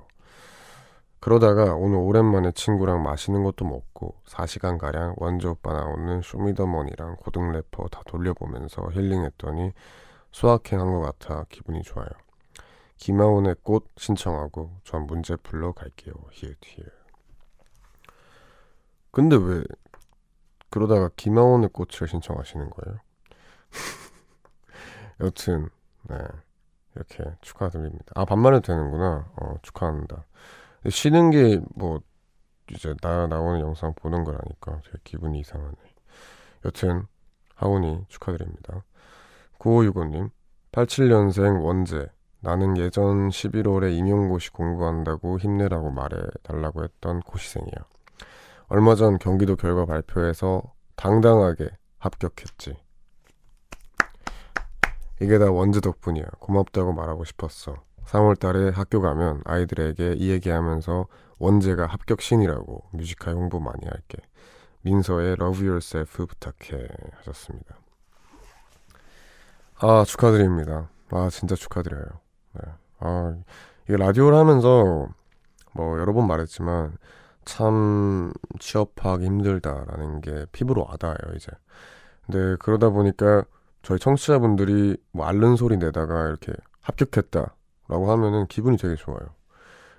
그러다가 1.19 1.73
오늘 1.73 1.97
오랜만에 1.97 2.51
친구랑 2.51 3.01
맛있는 3.01 3.43
것도 3.43 3.65
먹고 3.65 4.15
4시간가량 4.27 5.15
원조 5.17 5.51
오빠 5.51 5.73
나오는 5.73 6.21
쇼미더머니랑 6.21 7.15
고등 7.15 7.51
래퍼 7.51 7.88
다 7.88 8.01
돌려보면서 8.05 8.89
힐링했더니 8.91 9.73
수학행 10.35 10.81
한 10.81 10.91
것 10.91 10.99
같아 11.17 11.45
기분이 11.47 11.81
좋아요. 11.81 12.09
김하온의 12.97 13.55
꽃 13.63 13.87
신청하고 13.95 14.81
전 14.83 15.07
문제 15.07 15.37
풀러 15.37 15.71
갈게요. 15.71 16.13
히읗. 16.33 16.57
근데 19.11 19.37
왜 19.37 19.63
그러다가 20.69 21.09
김하온의 21.15 21.69
꽃을 21.69 22.09
신청하시는 22.09 22.69
거예요? 22.69 22.99
여튼 25.21 25.69
네 26.09 26.17
이렇게 26.95 27.23
축하드립니다. 27.39 28.03
아 28.15 28.25
반말해도 28.25 28.73
되는구나. 28.73 29.31
어 29.37 29.55
축하합니다. 29.61 30.25
쉬는 30.89 31.31
게 31.31 31.61
뭐 31.75 32.01
이제 32.71 32.93
나 33.01 33.25
나오는 33.27 33.61
영상 33.61 33.93
보는 33.93 34.25
거라니까 34.25 34.81
되게 34.83 34.97
기분이 35.05 35.39
이상하네. 35.39 35.77
여튼 36.65 37.07
하온이 37.55 38.03
축하드립니다. 38.09 38.83
9565님 39.59 40.29
87년생 40.71 41.63
원재 41.63 42.07
나는 42.41 42.77
예전 42.77 43.29
11월에 43.29 43.97
임용고시 43.97 44.51
공부한다고 44.51 45.39
힘내라고 45.39 45.89
말해 45.89 46.21
달라고 46.43 46.83
했던 46.83 47.21
고시생이야. 47.21 47.85
얼마 48.67 48.95
전 48.95 49.17
경기도 49.17 49.55
결과 49.55 49.85
발표해서 49.85 50.61
당당하게 50.95 51.69
합격했지. 51.97 52.77
이게 55.21 55.39
다 55.39 55.49
원재 55.49 55.81
덕분이야. 55.81 56.25
고맙다고 56.39 56.93
말하고 56.93 57.23
싶었어. 57.23 57.75
3월 58.05 58.39
달에 58.39 58.69
학교 58.69 59.01
가면 59.01 59.41
아이들에게 59.45 60.13
이 60.17 60.29
얘기하면서 60.29 61.07
원재가 61.39 61.87
합격신이라고 61.87 62.89
뮤지컬 62.91 63.33
홍보 63.33 63.59
많이 63.59 63.85
할게. 63.87 64.19
민서의 64.81 65.37
Love 65.39 65.67
Yourself 65.67 66.27
부탁해 66.27 66.87
하셨습니다. 67.17 67.79
아 69.77 70.03
축하드립니다. 70.05 70.89
아 71.11 71.29
진짜 71.29 71.55
축하드려요. 71.55 72.05
네. 72.53 72.71
아 72.99 73.35
이게 73.83 73.97
라디오를 73.97 74.38
하면서 74.38 75.07
뭐 75.73 75.99
여러 75.99 76.13
번 76.13 76.27
말했지만 76.27 76.97
참 77.43 78.31
취업하기 78.59 79.25
힘들다라는 79.25 80.21
게 80.21 80.45
피부로 80.51 80.85
와닿아요 80.88 81.35
이제. 81.35 81.51
근데 82.25 82.55
그러다 82.59 82.89
보니까 82.89 83.43
저희 83.83 83.99
청취자분들이 83.99 84.97
뭐 85.11 85.25
앓는 85.25 85.57
소리 85.57 85.77
내다가 85.77 86.27
이렇게 86.27 86.53
합격했다라고 86.81 88.11
하면은 88.11 88.47
기분이 88.47 88.77
되게 88.77 88.95
좋아요. 88.95 89.35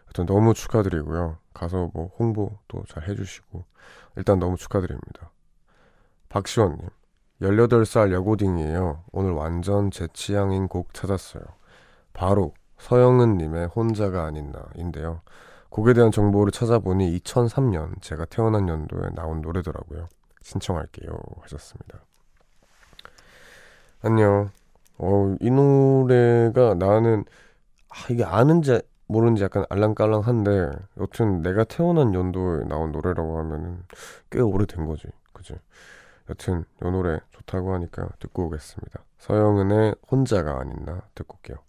하여튼 0.07 0.27
너무 0.27 0.55
축하드리고요. 0.55 1.39
가서 1.53 1.91
뭐 1.93 2.11
홍보 2.19 2.59
또잘 2.69 3.09
해주시고 3.09 3.65
일단 4.17 4.39
너무 4.39 4.57
축하드립니다. 4.57 5.31
박시원님 6.29 6.89
18살 7.41 8.13
여고딩이에요. 8.13 9.05
오늘 9.13 9.33
완전 9.33 9.91
제 9.91 10.09
취향인 10.13 10.69
곡 10.69 10.95
찾았어요. 10.95 11.43
바로 12.13 12.55
서영은님의 12.79 13.67
혼자가 13.69 14.25
아닌 14.25 14.53
나인데요. 14.53 15.21
곡에 15.69 15.93
대한 15.93 16.11
정보를 16.11 16.53
찾아보니 16.53 17.19
2003년 17.21 18.01
제가 18.01 18.25
태어난 18.27 18.69
연도에 18.69 19.11
나온 19.15 19.43
노래더라고요. 19.43 20.09
신청할게요 20.43 21.13
하셨습니다. 21.43 22.01
안녕. 24.03 24.51
어, 24.99 25.35
이 25.41 25.51
노래가 25.51 26.75
나는 26.75 27.25
아, 27.89 27.95
이게 28.11 28.25
아는지 28.25 28.81
모르는지 29.09 29.43
약간 29.43 29.65
알랑깔랑한데 29.69 30.73
여튼 30.99 31.43
내가 31.43 31.65
태어난 31.65 32.15
연도에 32.15 32.65
나온 32.65 32.93
노래라고 32.93 33.39
하면은 33.39 33.83
꽤 34.31 34.41
오래된 34.41 34.87
거지. 34.87 35.09
그지? 35.33 35.55
여튼 36.31 36.65
이 36.83 36.85
노래 36.85 37.21
좋다고 37.33 37.75
하니까 37.75 38.09
듣고 38.19 38.47
오겠습니다. 38.47 39.05
서영은의 39.19 39.95
혼자가 40.11 40.61
아닌 40.61 40.85
나 40.85 41.03
듣고 41.15 41.37
올게요. 41.37 41.66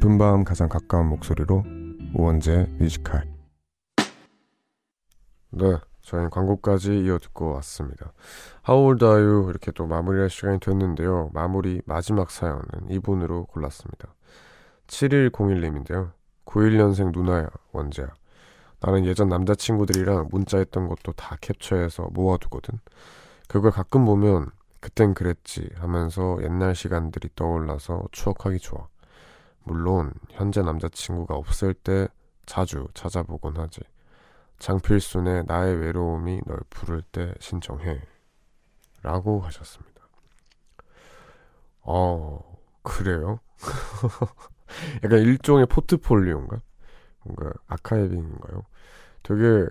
깊은 0.00 0.16
밤 0.16 0.44
가장 0.44 0.70
가까운 0.70 1.08
목소리로 1.10 1.62
우원재 2.14 2.68
뮤지컬. 2.78 3.22
네 5.50 5.76
저희는 6.00 6.30
광고까지 6.30 7.04
이어 7.04 7.18
듣고 7.18 7.52
왔습니다. 7.56 8.14
You? 8.66 9.50
이렇게 9.50 9.70
또 9.72 9.86
마무리할 9.86 10.30
시간이 10.30 10.58
됐는데요. 10.60 11.28
마무리 11.34 11.82
마지막 11.84 12.30
사연은 12.30 12.62
이분으로 12.88 13.44
골랐습니다. 13.44 14.14
7101님인데요. 14.86 16.12
91년생 16.46 17.12
누나야 17.12 17.50
원재야. 17.72 18.08
나는 18.80 19.04
예전 19.04 19.28
남자친구들이랑 19.28 20.28
문자했던 20.30 20.88
것도 20.88 21.12
다 21.12 21.36
캡처해서 21.42 22.08
모아두거든. 22.14 22.78
그걸 23.48 23.70
가끔 23.70 24.06
보면 24.06 24.46
그땐 24.80 25.12
그랬지 25.12 25.68
하면서 25.76 26.38
옛날 26.42 26.74
시간들이 26.74 27.28
떠올라서 27.36 28.04
추억하기 28.12 28.60
좋아 28.60 28.88
물론 29.64 30.12
현재 30.30 30.62
남자친구가 30.62 31.34
없을 31.34 31.74
때 31.74 32.08
자주 32.46 32.88
찾아보곤 32.94 33.56
하지. 33.58 33.80
장필순의 34.58 35.44
나의 35.46 35.76
외로움이 35.76 36.42
널 36.46 36.60
부를 36.68 37.02
때 37.02 37.32
신청해. 37.40 38.00
라고 39.02 39.40
하셨습니다. 39.40 39.90
어, 41.82 42.40
그래요? 42.82 43.40
약간 45.02 45.18
일종의 45.20 45.66
포트폴리오인가? 45.66 46.60
뭔가 47.24 47.52
아카이빙인가요? 47.66 48.64
되게, 49.22 49.66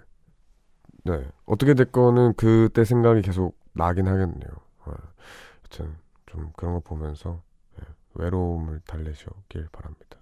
네. 1.06 1.28
어떻게 1.45 1.73
됐건은 1.73 2.34
그때 2.36 2.84
생각이 2.84 3.21
계속 3.21 3.58
나긴 3.73 4.08
하겠네요. 4.08 4.52
어, 4.86 4.93
여튼, 5.65 5.95
좀 6.25 6.52
그런 6.56 6.73
거 6.73 6.80
보면서 6.80 7.41
외로움을 8.19 8.82
달래시길 8.86 9.69
바랍니다. 9.71 10.17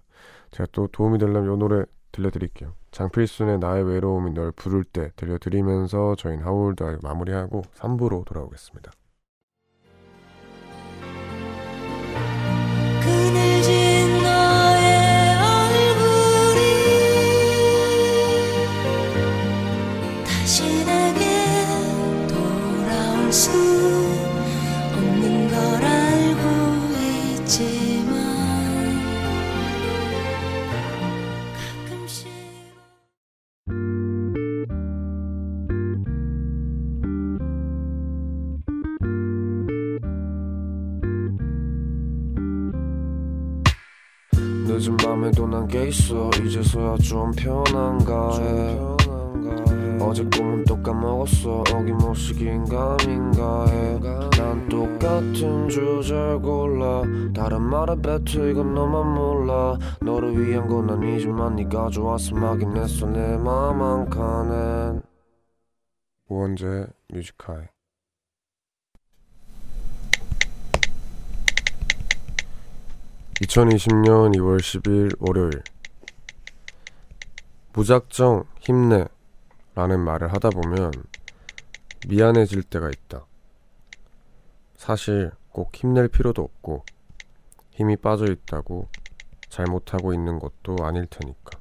제가 0.50 0.68
또 0.72 0.88
도움이 0.88 1.18
되려면 1.18 1.54
이 1.54 1.58
노래 1.58 1.84
들려드릴게요. 2.12 2.74
장필순의 2.90 3.58
나의 3.58 3.84
외로움이 3.84 4.32
널 4.32 4.50
부를 4.52 4.84
때 4.84 5.10
들려드리면서 5.16 6.16
저희는 6.16 6.44
하울드 6.44 6.98
마무리하고 7.02 7.62
3부로 7.74 8.24
돌아오겠습니다. 8.24 8.90
있어 46.78 46.94
이제서야 46.94 46.96
좀 46.98 47.32
편한가 47.32 48.38
해 48.38 48.78
어제 50.00 50.24
꿈은 50.24 50.64
또 50.64 50.80
까먹었어. 50.80 51.64
어김없이 51.74 52.32
긴가민가 52.34 53.66
해난 53.66 54.68
똑같은 54.68 55.68
주제를 55.68 56.40
골라. 56.40 57.02
다른 57.34 57.62
말에 57.62 57.94
뱉어 57.96 58.48
이건 58.48 58.74
너만 58.74 59.14
몰라. 59.14 59.76
너를 60.00 60.40
위한 60.40 60.66
건 60.68 60.88
아니지만 60.88 61.56
네가 61.56 61.90
좋아서 61.90 62.34
막인 62.34 62.76
했어. 62.76 63.06
내 63.06 63.36
마음 63.36 63.82
한 63.82 64.08
칸엔. 64.08 65.02
우원재 66.28 66.86
뮤지카이 67.08 67.64
2020년 73.40 74.36
2월 74.36 74.58
10일 74.58 75.16
월요일 75.20 75.62
무작정 77.78 78.42
힘내 78.58 79.06
라는 79.76 80.00
말을 80.00 80.32
하다 80.32 80.50
보면 80.50 80.90
미안해질 82.08 82.64
때가 82.64 82.88
있다. 82.88 83.24
사실 84.74 85.30
꼭 85.50 85.76
힘낼 85.76 86.08
필요도 86.08 86.42
없고 86.42 86.84
힘이 87.70 87.94
빠져 87.94 88.24
있다고 88.24 88.88
잘못하고 89.48 90.12
있는 90.12 90.40
것도 90.40 90.84
아닐 90.84 91.06
테니까. 91.06 91.60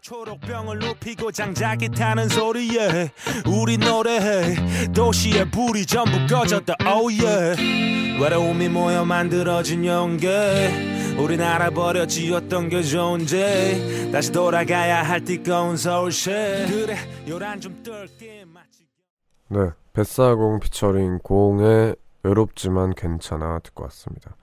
초록병을 0.00 0.78
눕히고 0.78 1.32
장작이 1.32 1.90
타는 1.90 2.28
소리에 2.28 3.10
우리 3.46 3.78
노래해 3.78 4.54
도시의 4.92 5.50
불이 5.50 5.86
전부 5.86 6.12
꺼졌다. 6.28 6.74
Oh 6.86 7.24
yeah. 7.24 8.20
외로움이 8.20 8.68
모여 8.68 9.04
만들어진 9.04 9.84
연계. 9.84 11.14
우린 11.18 11.40
알아버렸지 11.40 12.32
어떤 12.32 12.68
게 12.68 12.82
좋은지. 12.82 14.10
다시 14.12 14.32
돌아가야 14.32 15.02
할 15.02 15.24
뜨거운 15.24 15.76
서울시. 15.76 16.30
그래 16.30 16.96
요란 17.28 17.60
좀 17.60 17.82
떨게 17.82 18.44
네 19.48 19.70
뱃사공 19.92 20.58
피처링 20.60 21.18
공의 21.22 21.94
외롭지만 22.22 22.94
괜찮아 22.94 23.60
듣고 23.60 23.84
왔습니다 23.84 24.36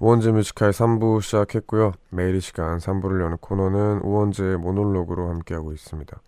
우원재 0.00 0.32
뮤지컬 0.32 0.70
3부 0.70 1.22
시작했고요. 1.22 1.92
매일 2.10 2.34
이 2.34 2.40
시간 2.40 2.78
3부를 2.78 3.22
여는 3.22 3.36
코너는 3.38 4.00
우원재의 4.00 4.58
모놀로그로 4.58 5.28
함께하고 5.28 5.72
있습니다. 5.72 6.20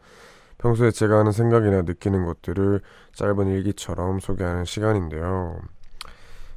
평소에 0.59 0.91
제가 0.91 1.19
하는 1.19 1.33
생각이나 1.33 1.83
느끼는 1.83 2.25
것들을 2.25 2.81
짧은 3.13 3.49
일기처럼 3.49 4.21
소개하는 4.21 4.65
시간인데요. 4.65 5.61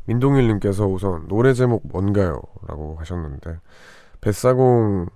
민동일님께서 0.06 0.86
우선 0.88 1.28
노래 1.28 1.54
제목 1.54 1.88
뭔가요? 1.88 2.42
라고 2.68 2.96
하셨는데 3.00 3.60
뱃사공의 4.22 5.08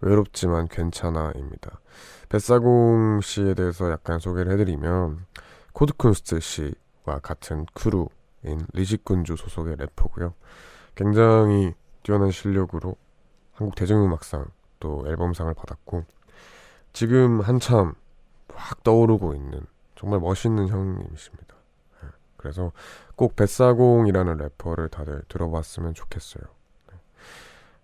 외롭지만 0.00 0.68
괜찮아입니다. 0.68 1.80
뱃사공 2.28 3.20
씨에 3.22 3.54
대해서 3.54 3.90
약간 3.90 4.18
소개를 4.18 4.52
해드리면 4.52 5.26
코드쿤스트 5.72 6.40
씨와 6.40 7.18
같은 7.22 7.66
크루인 7.74 8.66
리짓군즈 8.72 9.36
소속의 9.36 9.76
래퍼고요. 9.78 10.34
굉장히 10.96 11.74
뛰어난 12.02 12.32
실력으로 12.32 12.96
한국 13.52 13.76
대중음악상 13.76 14.46
또 14.80 15.04
앨범상을 15.06 15.52
받았고 15.54 16.04
지금 16.92 17.40
한참 17.40 17.94
확 18.52 18.82
떠오르고 18.82 19.34
있는 19.34 19.60
정말 19.94 20.20
멋있는 20.20 20.68
형님이십니다. 20.68 21.54
네, 22.02 22.08
그래서 22.36 22.72
꼭 23.14 23.36
뱃사공이라는 23.36 24.36
래퍼를 24.38 24.88
다들 24.88 25.22
들어봤으면 25.28 25.94
좋겠어요. 25.94 26.44
네. 26.90 26.98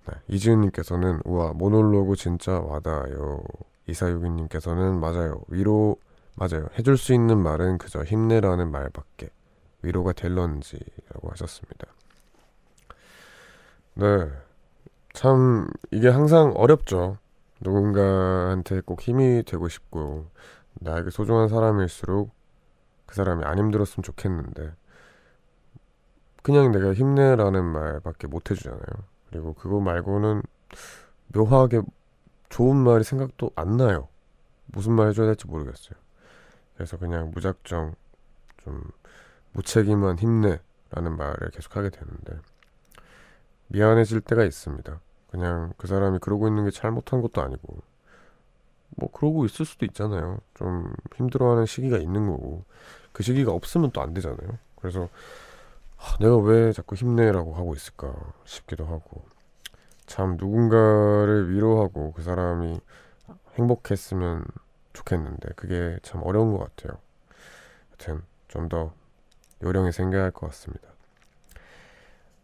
네, 0.09 0.15
이지은님께서는 0.29 1.21
우와 1.25 1.53
모놀로그 1.53 2.17
진짜 2.17 2.59
와닿아요. 2.61 3.43
이사유기님께서는 3.87 5.01
맞아요. 5.01 5.43
위로 5.49 5.97
맞아요. 6.35 6.69
해줄 6.79 6.97
수 6.97 7.13
있는 7.13 7.39
말은 7.39 7.79
그저 7.79 8.03
힘내라는 8.03 8.71
말밖에 8.71 9.29
위로가 9.83 10.13
될런지라고 10.13 11.31
하셨습니다. 11.31 11.89
네. 13.95 14.31
참, 15.13 15.69
이게 15.91 16.09
항상 16.09 16.53
어렵죠. 16.57 17.19
누군가한테 17.61 18.81
꼭 18.81 19.03
힘이 19.03 19.43
되고 19.45 19.69
싶고, 19.69 20.27
나에게 20.75 21.11
소중한 21.11 21.49
사람일수록 21.49 22.33
그 23.07 23.15
사람이 23.15 23.45
안 23.45 23.59
힘들었으면 23.59 24.03
좋겠는데, 24.03 24.73
그냥 26.43 26.73
내가 26.73 26.95
힘내라는 26.95 27.65
말밖에 27.65 28.27
못 28.27 28.51
해주잖아요. 28.51 28.83
그리고 29.31 29.53
그거 29.55 29.81
말고는 29.81 30.43
묘하게 31.29 31.83
좋은 32.49 32.77
말이 32.77 33.05
생각도 33.05 33.51
안 33.55 33.77
나요. 33.77 34.09
무슨 34.67 34.93
말 34.95 35.09
해줘야 35.09 35.27
될지 35.27 35.47
모르겠어요. 35.47 35.99
그래서 36.75 36.97
그냥 36.97 37.31
무작정 37.33 37.95
좀 38.65 38.83
무책임한 39.53 40.19
힘내라는 40.19 41.17
말을 41.17 41.51
계속 41.51 41.77
하게 41.77 41.91
되는데, 41.91 42.39
미안해질 43.73 44.21
때가 44.23 44.45
있습니다. 44.45 45.01
그냥 45.31 45.73
그 45.79 45.87
사람이 45.87 46.19
그러고 46.21 46.49
있는 46.49 46.65
게 46.65 46.71
잘못한 46.71 47.23
것도 47.23 47.41
아니고 47.43 47.79
뭐 48.97 49.11
그러고 49.11 49.45
있을 49.47 49.65
수도 49.67 49.87
있잖아요. 49.87 50.39
좀 50.55 50.93
힘들어하는 51.17 51.67
시기가 51.67 51.99
있는 51.99 52.27
거고 52.29 52.65
그 53.13 53.23
시기가 53.23 53.53
없으면 53.53 53.91
또 53.93 54.03
안 54.03 54.15
되잖아요. 54.15 54.59
그래서 54.77 55.09
하, 55.97 56.19
내가 56.19 56.37
왜 56.39 56.73
자꾸 56.73 56.95
힘내라고 56.97 57.55
하고 57.55 57.75
있을까 57.75 58.15
싶기도 58.45 58.85
하고 58.87 59.25
참 60.07 60.37
누군가를 60.39 61.51
위로하고 61.51 62.13
그 62.13 62.23
사람이 62.23 62.81
행복했으면 63.57 64.45
좋겠는데 64.93 65.51
그게 65.57 65.99
참 66.03 66.23
어려운 66.25 66.53
것 66.57 66.61
같아요. 66.77 67.01
여튼 67.93 68.23
좀 68.49 68.69
더 68.69 68.93
요령이 69.63 69.93
생겨야 69.93 70.25
할 70.25 70.31
것 70.33 70.49
같습니다. 70.49 70.89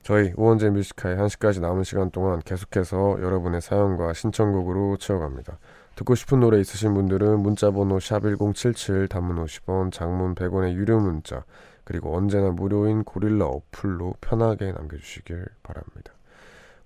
저희 0.09 0.33
우원재 0.39 0.71
Music 0.71 0.97
High 0.97 1.19
1시까지 1.19 1.61
남은 1.61 1.85
시간 1.85 2.11
동안 2.11 2.41
계속해서 2.41 3.19
여러분의 3.21 3.61
사연과 3.61 4.15
신청곡으로 4.15 4.97
채워갑니다. 4.97 5.59
듣고 5.97 6.15
싶은 6.15 6.41
노래 6.41 6.59
있으신 6.61 6.95
분들은 6.95 7.41
문자번호 7.41 7.99
샵1077 7.99 9.11
단문 9.11 9.45
50원 9.45 9.93
장문 9.93 10.35
100원의 10.35 10.73
유료 10.73 10.99
문자 10.99 11.45
그리고 11.85 12.17
언제나 12.17 12.49
무료인 12.49 13.05
고릴라 13.05 13.49
어플로 13.49 14.15
편하게 14.23 14.73
남겨주시길 14.73 15.45
바랍니다. 15.63 16.15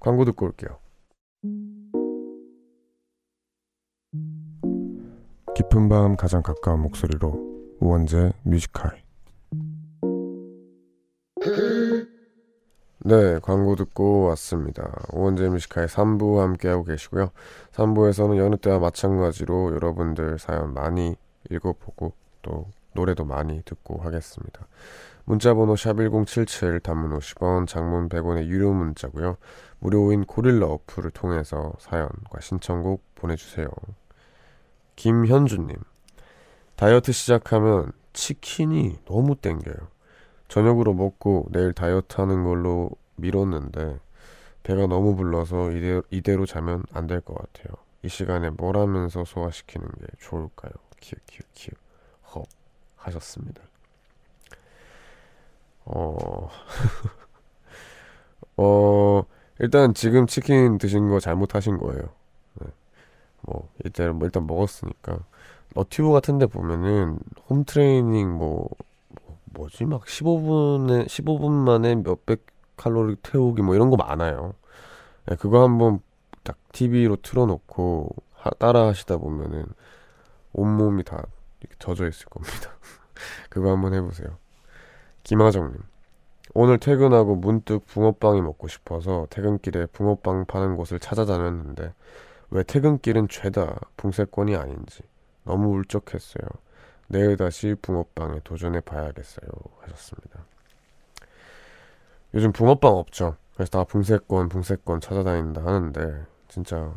광고 0.01 0.25
듣고 0.25 0.47
올게요. 0.47 0.81
깊은 5.55 5.89
밤 5.89 6.17
가장 6.17 6.43
가까운 6.43 6.81
목소리로 6.81 7.77
우원재 7.79 8.33
Music 8.43 8.75
High 8.75 9.01
네, 13.05 13.41
광고 13.41 13.75
듣고 13.75 14.27
왔습니다. 14.29 14.93
우원재 15.13 15.49
Music 15.49 15.71
High 15.71 15.89
3부 15.89 16.39
함께하고 16.39 16.85
계시고요. 16.85 17.33
3부에서는 17.73 18.37
여느 18.37 18.57
때와 18.57 18.79
마찬가지로 18.79 19.75
여러분들 19.75 20.39
사연 20.39 20.73
많이 20.73 21.17
읽어보고 21.51 22.13
또 22.43 22.67
노래도 22.95 23.25
많이 23.25 23.61
듣고 23.65 23.99
하겠습니다. 24.03 24.69
문자번호 25.25 25.75
샵1077 25.75 26.81
단문 26.85 27.19
50원, 27.19 27.67
장문 27.67 28.09
100원의 28.09 28.47
유료 28.47 28.73
문자고요. 28.73 29.37
무료인 29.81 30.25
고릴라 30.25 30.67
어플을 30.67 31.11
통해서 31.11 31.73
사연과 31.81 32.41
신청곡 32.41 33.03
보내주세요. 33.17 33.67
김현주님, 34.95 35.77
다이어트 36.77 37.11
시작하면 37.11 37.91
치킨이 38.13 38.99
너무 39.07 39.35
땡겨요. 39.35 39.92
저녁으로 40.53 40.95
먹고 40.95 41.47
내일 41.51 41.73
다이어트 41.73 42.21
하는 42.21 42.45
걸로 42.45 42.91
미뤘는데 43.17 43.99
배가 44.65 44.87
너무 44.89 45.17
불러서 45.17 45.73
이대로, 45.73 46.03
이대로 46.11 46.47
자면 46.47 46.85
안 46.93 47.07
될 47.09 47.21
것 47.23 47.35
같아요. 47.37 47.77
이 48.05 48.09
시간에 48.11 48.51
뭘 48.51 48.77
하면서 48.79 49.25
소화시키는 49.25 49.89
게 49.89 50.07
좋을까요? 50.21 50.73
키우 51.01 51.19
키우 51.27 51.43
키우 51.55 51.73
허 52.35 52.45
하셨습니다. 52.97 53.63
어, 55.85 56.49
어, 58.57 59.25
일단 59.59 59.95
지금 59.95 60.27
치킨 60.27 60.79
드신 60.79 61.09
거 61.09 61.21
잘못하신 61.21 61.79
거예요. 61.79 62.03
네. 62.61 62.67
뭐, 63.43 63.71
일단, 63.85 64.17
뭐 64.19 64.27
일단 64.27 64.47
먹었으니까. 64.47 65.19
너튜브 65.75 66.13
같은 66.13 66.39
데 66.39 66.47
보면은 66.47 67.19
홈 67.51 67.65
트레이닝 67.65 68.31
뭐 68.33 68.69
뭐지 69.55 69.85
막 69.85 70.05
15분에 70.05 71.07
15분 71.07 71.51
만에 71.51 71.95
몇백 71.97 72.47
칼로리 72.77 73.17
태우기 73.17 73.63
뭐 73.63 73.75
이런 73.75 73.91
거 73.91 73.97
많아요. 73.97 74.55
네, 75.27 75.37
그거 75.37 75.63
한번 75.63 76.01
딱 76.43 76.57
TV로 76.73 77.17
틀어놓고 77.17 78.11
하, 78.33 78.51
따라 78.51 78.87
하시다 78.89 79.19
보면은 79.19 79.67
온몸이 80.53 81.05
다 81.05 81.23
이렇게 81.61 81.77
젖어 81.79 82.07
있을 82.07 82.27
겁니다. 82.27 82.71
그거 83.51 83.71
한번 83.71 83.95
해보세요. 83.95 84.39
김하정님. 85.23 85.79
오늘 86.55 86.79
퇴근하고 86.79 87.37
문득 87.37 87.87
붕어빵이 87.87 88.43
먹고 88.43 88.69
싶어서 88.69 89.27
퇴근길에 89.31 89.87
붕어빵 89.87 90.47
파는 90.47 90.77
곳을 90.77 90.99
찾아다녔는데 90.99 91.95
왜 92.51 92.63
퇴근길은 92.65 93.29
죄다 93.29 93.79
붕세권이 93.97 94.57
아닌지 94.57 95.03
너무 95.45 95.69
울적했어요. 95.69 96.45
내일 97.13 97.37
다시 97.37 97.77
붕어빵에 97.83 98.41
도전해 98.43 98.81
봐야겠어요. 98.81 99.47
하셨습니다. 99.83 100.47
요즘 102.33 102.53
붕어빵 102.53 102.91
없죠. 102.95 103.37
그래서 103.55 103.71
다 103.71 103.85
붕세권, 103.85 104.49
붕세권 104.49 105.03
찾아다닌다 105.03 105.63
하는데 105.63 106.25
진짜 106.49 106.95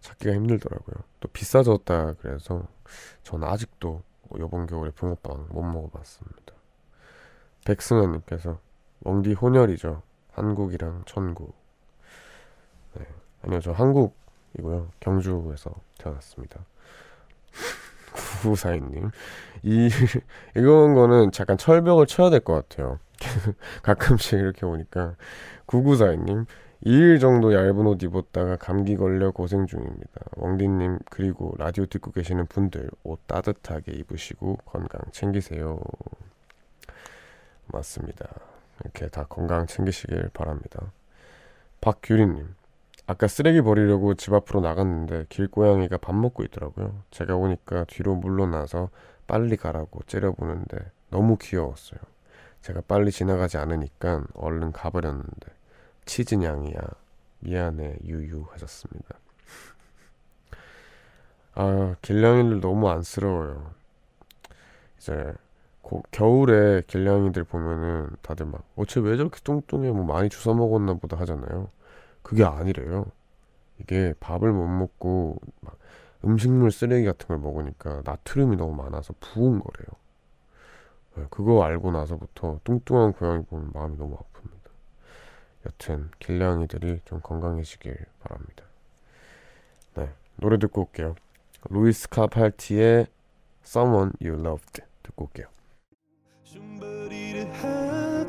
찾기가 0.00 0.34
힘들더라고요. 0.34 0.96
또 1.20 1.28
비싸졌다 1.28 2.14
그래서 2.14 2.66
저는 3.22 3.46
아직도 3.46 4.02
이번 4.34 4.66
겨울에 4.66 4.90
붕어빵 4.90 5.46
못 5.50 5.62
먹어봤습니다. 5.62 6.52
백승환님께서 7.64 8.58
웡디 9.04 9.34
혼혈이죠. 9.34 10.02
한국이랑 10.32 11.04
천국. 11.06 11.54
네. 12.94 13.06
아니요, 13.42 13.60
저 13.60 13.70
한국이고요. 13.70 14.90
경주에서 14.98 15.72
태어났습니다. 15.98 16.64
9942님. 18.16 19.10
이, 19.62 19.88
이런 20.54 20.94
거는 20.94 21.32
잠깐 21.32 21.56
철벽을 21.58 22.06
쳐야 22.06 22.30
될 22.30 22.40
것 22.40 22.68
같아요. 22.68 22.98
가끔씩 23.82 24.38
이렇게 24.38 24.66
오니까. 24.66 25.14
9942님. 25.66 26.46
2일 26.84 27.20
정도 27.20 27.52
얇은 27.54 27.86
옷 27.86 28.02
입었다가 28.02 28.56
감기 28.56 28.96
걸려 28.96 29.30
고생 29.32 29.66
중입니다. 29.66 30.20
왕디님, 30.36 30.98
그리고 31.10 31.54
라디오 31.58 31.86
듣고 31.86 32.12
계시는 32.12 32.46
분들, 32.46 32.90
옷 33.02 33.26
따뜻하게 33.26 33.92
입으시고 33.92 34.58
건강 34.66 35.00
챙기세요. 35.10 35.80
맞습니다. 37.66 38.28
이렇게 38.84 39.08
다 39.08 39.24
건강 39.28 39.66
챙기시길 39.66 40.30
바랍니다. 40.32 40.92
박규리님, 41.80 42.54
아까 43.06 43.28
쓰레기 43.28 43.62
버리려고 43.62 44.14
집 44.14 44.32
앞으로 44.32 44.60
나갔는데 44.60 45.26
길고양이가 45.28 45.98
밥 45.98 46.14
먹고 46.14 46.42
있더라고요. 46.44 47.02
제가 47.10 47.36
오니까 47.36 47.84
뒤로 47.84 48.16
물러나서 48.16 48.90
빨리 49.26 49.56
가라고 49.56 50.00
째려보는데 50.06 50.90
너무 51.10 51.36
귀여웠어요. 51.40 52.00
제가 52.62 52.82
빨리 52.88 53.12
지나가지 53.12 53.58
않으니까 53.58 54.24
얼른 54.34 54.72
가버렸는데 54.72 55.52
치즈냥이야 56.04 56.80
미안해 57.40 57.98
유유 58.04 58.46
하셨습니다. 58.50 59.16
아 61.54 61.94
길냥이들 62.02 62.60
너무 62.60 62.88
안쓰러워요. 62.90 63.70
이제 64.98 65.32
고, 65.80 66.02
겨울에 66.10 66.82
길냥이들 66.88 67.44
보면은 67.44 68.10
다들 68.20 68.46
막 68.46 68.64
어째 68.74 68.98
왜 69.00 69.16
저렇게 69.16 69.38
뚱뚱해 69.44 69.92
뭐 69.92 70.04
많이 70.04 70.28
주워 70.28 70.56
먹었나 70.56 70.94
보다 70.94 71.16
하잖아요. 71.20 71.68
그게 72.26 72.42
아니래요. 72.42 73.06
이게 73.78 74.12
밥을 74.18 74.50
못 74.50 74.66
먹고 74.66 75.38
막 75.60 75.78
음식물 76.24 76.72
쓰레기 76.72 77.06
같은 77.06 77.28
걸 77.28 77.38
먹으니까 77.38 78.02
나트륨이 78.04 78.56
너무 78.56 78.74
많아서 78.74 79.14
부은 79.20 79.60
거래요. 79.60 79.86
네, 81.14 81.24
그거 81.30 81.62
알고 81.62 81.92
나서부터 81.92 82.58
뚱뚱한 82.64 83.12
고양이 83.12 83.44
보면 83.44 83.70
마음이 83.72 83.96
너무 83.96 84.16
아픕니다. 84.16 84.70
여튼 85.66 86.10
길냥이들이 86.18 87.00
좀 87.04 87.20
건강해지길 87.20 87.96
바랍니다. 88.18 88.64
네, 89.94 90.10
노래 90.34 90.58
듣고 90.58 90.80
올게요. 90.80 91.14
루이스 91.70 92.08
카팔티의 92.08 93.06
Someone 93.64 94.10
You 94.20 94.40
Loved 94.40 94.82
듣고 95.04 95.26
올게요. 95.26 95.46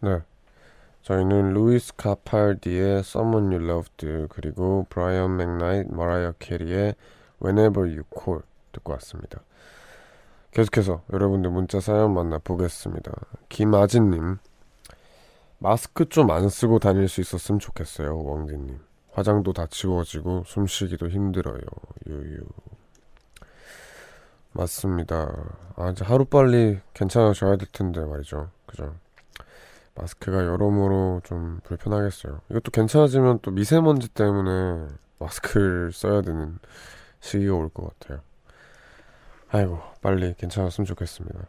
네. 0.00 0.20
저희는 1.02 1.52
루이스 1.54 1.94
카팔디의 1.96 2.98
Someone 3.00 3.54
You 3.54 3.64
Loved 3.68 4.26
그리고 4.28 4.86
브라이언 4.90 5.36
맥나이트, 5.36 5.88
머라이어 5.92 6.34
캐리의 6.38 6.94
Whenever 7.42 7.88
You 7.88 8.02
Call 8.12 8.42
듣고 8.72 8.92
왔습니다. 8.94 9.40
계속해서 10.50 11.02
여러분들 11.12 11.50
문자 11.50 11.80
사연 11.80 12.14
만나보겠습니다. 12.14 13.12
김아진님 13.48 14.38
마스크 15.58 16.08
좀 16.08 16.30
안 16.30 16.48
쓰고 16.48 16.78
다닐 16.78 17.08
수 17.08 17.20
있었으면 17.20 17.58
좋겠어요. 17.58 18.22
웡디님 18.22 18.78
화장도 19.12 19.52
다 19.52 19.66
지워지고 19.70 20.44
숨쉬기도 20.46 21.08
힘들어요. 21.08 21.60
유유 22.06 22.40
맞습니다. 24.52 25.30
아 25.76 25.90
이제 25.90 26.04
하루빨리 26.04 26.80
괜찮아져야 26.94 27.56
될 27.56 27.68
텐데 27.72 28.00
말이죠. 28.00 28.50
그죠? 28.66 28.94
마스크가 29.96 30.44
여러모로 30.46 31.22
좀 31.24 31.60
불편하겠어요. 31.64 32.40
이것도 32.50 32.70
괜찮아지면 32.70 33.40
또 33.42 33.50
미세먼지 33.50 34.08
때문에 34.08 34.88
마스크를 35.18 35.92
써야 35.92 36.22
되는 36.22 36.58
시기가 37.20 37.54
올 37.54 37.70
것 37.70 37.98
같아요. 37.98 38.20
아이고, 39.48 39.80
빨리 40.02 40.34
괜찮았으면 40.34 40.86
좋겠습니다. 40.86 41.46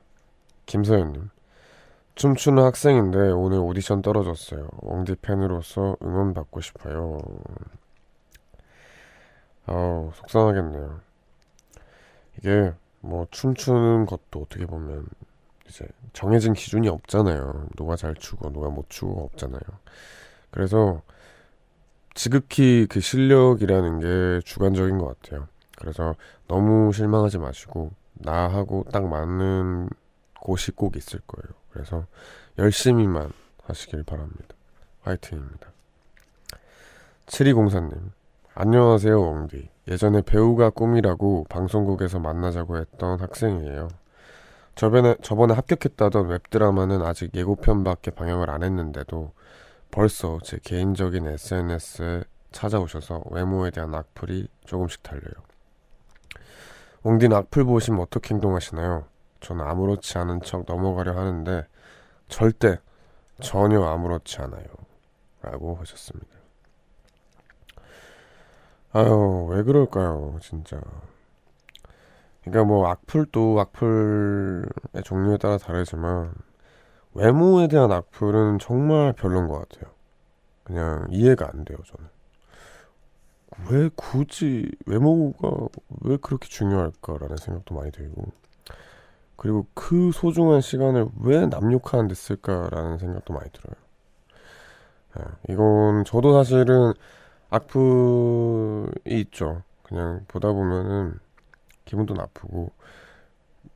김서연님. 0.65 1.29
춤추는 2.15 2.63
학생인데 2.63 3.17
오늘 3.31 3.59
오디션 3.59 4.01
떨어졌어요. 4.01 4.69
엉디 4.81 5.15
팬으로서 5.15 5.97
응원 6.03 6.33
받고 6.33 6.61
싶어요. 6.61 7.19
아우, 9.65 10.11
속상하겠네요. 10.15 10.99
이게 12.37 12.73
뭐 13.01 13.27
춤추는 13.31 14.05
것도 14.05 14.41
어떻게 14.41 14.65
보면 14.65 15.05
이제 15.67 15.85
정해진 16.13 16.53
기준이 16.53 16.87
없잖아요. 16.87 17.67
누가 17.75 17.95
잘 17.95 18.15
추고 18.15 18.51
누가 18.51 18.69
못 18.69 18.89
추고 18.89 19.23
없잖아요. 19.25 19.61
그래서 20.51 21.01
지극히 22.13 22.87
그 22.89 22.99
실력이라는 22.99 23.99
게 23.99 24.45
주관적인 24.45 24.97
것 24.97 25.21
같아요. 25.21 25.47
그래서 25.77 26.15
너무 26.47 26.91
실망하지 26.91 27.37
마시고 27.37 27.91
나하고 28.13 28.85
딱 28.91 29.07
맞는 29.07 29.89
곳이 30.39 30.71
꼭 30.71 30.95
있을 30.95 31.19
거예요. 31.27 31.55
그래서 31.69 32.05
열심히만 32.57 33.31
하시길 33.63 34.03
바랍니다. 34.03 34.55
화이팅입니다. 35.01 35.71
7204님 37.27 38.11
안녕하세요 38.55 39.21
엉디 39.21 39.69
예전에 39.89 40.21
배우가 40.21 40.69
꿈이라고 40.69 41.45
방송국에서 41.49 42.19
만나자고 42.19 42.77
했던 42.77 43.19
학생이에요. 43.19 43.89
저번에, 44.77 45.15
저번에 45.23 45.55
합격했다던 45.55 46.27
웹드라마는 46.27 47.01
아직 47.01 47.33
예고편밖에 47.33 48.11
방영을 48.11 48.51
안 48.51 48.61
했는데도 48.61 49.31
벌써 49.89 50.37
제 50.43 50.59
개인적인 50.63 51.25
SNS에 51.25 52.23
찾아오셔서 52.51 53.23
외모에 53.31 53.71
대한 53.71 53.95
악플이 53.95 54.47
조금씩 54.65 55.01
달려요. 55.01 55.33
옹딘 57.01 57.33
악플 57.33 57.63
보시면 57.63 58.01
어떻게 58.01 58.35
행동하시나요? 58.35 59.05
저는 59.39 59.65
아무렇지 59.65 60.15
않은 60.19 60.41
척 60.41 60.65
넘어가려 60.67 61.17
하는데 61.17 61.65
절대 62.27 62.77
전혀 63.41 63.83
아무렇지 63.83 64.41
않아요. 64.41 64.65
라고 65.41 65.75
하셨습니다. 65.75 66.27
아유, 68.93 69.47
왜 69.49 69.63
그럴까요, 69.63 70.37
진짜. 70.41 70.79
그러니까 72.49 72.63
뭐 72.63 72.87
악플도 72.87 73.59
악플의 73.59 75.03
종류에 75.03 75.37
따라 75.37 75.57
다르지만 75.57 76.33
외모에 77.13 77.67
대한 77.67 77.91
악플은 77.91 78.59
정말 78.59 79.13
별론 79.13 79.47
것 79.47 79.67
같아요. 79.67 79.91
그냥 80.63 81.07
이해가 81.09 81.49
안 81.51 81.65
돼요, 81.65 81.77
저는. 81.85 82.09
왜 83.69 83.89
굳이 83.95 84.69
외모가 84.85 85.49
왜 86.01 86.17
그렇게 86.17 86.47
중요할까라는 86.47 87.37
생각도 87.37 87.73
많이 87.73 87.91
들고 87.91 88.25
그리고 89.35 89.65
그 89.73 90.11
소중한 90.11 90.61
시간을 90.61 91.07
왜 91.21 91.45
남욕하는 91.47 92.07
데 92.07 92.13
쓸까라는 92.13 92.97
생각도 92.97 93.33
많이 93.33 93.49
들어요. 93.51 93.75
네, 95.15 95.53
이건 95.53 96.03
저도 96.05 96.33
사실은 96.33 96.93
악플이 97.49 99.21
있죠. 99.21 99.63
그냥 99.83 100.25
보다 100.27 100.51
보면은 100.51 101.19
기분도 101.87 102.13
나쁘고 102.13 102.69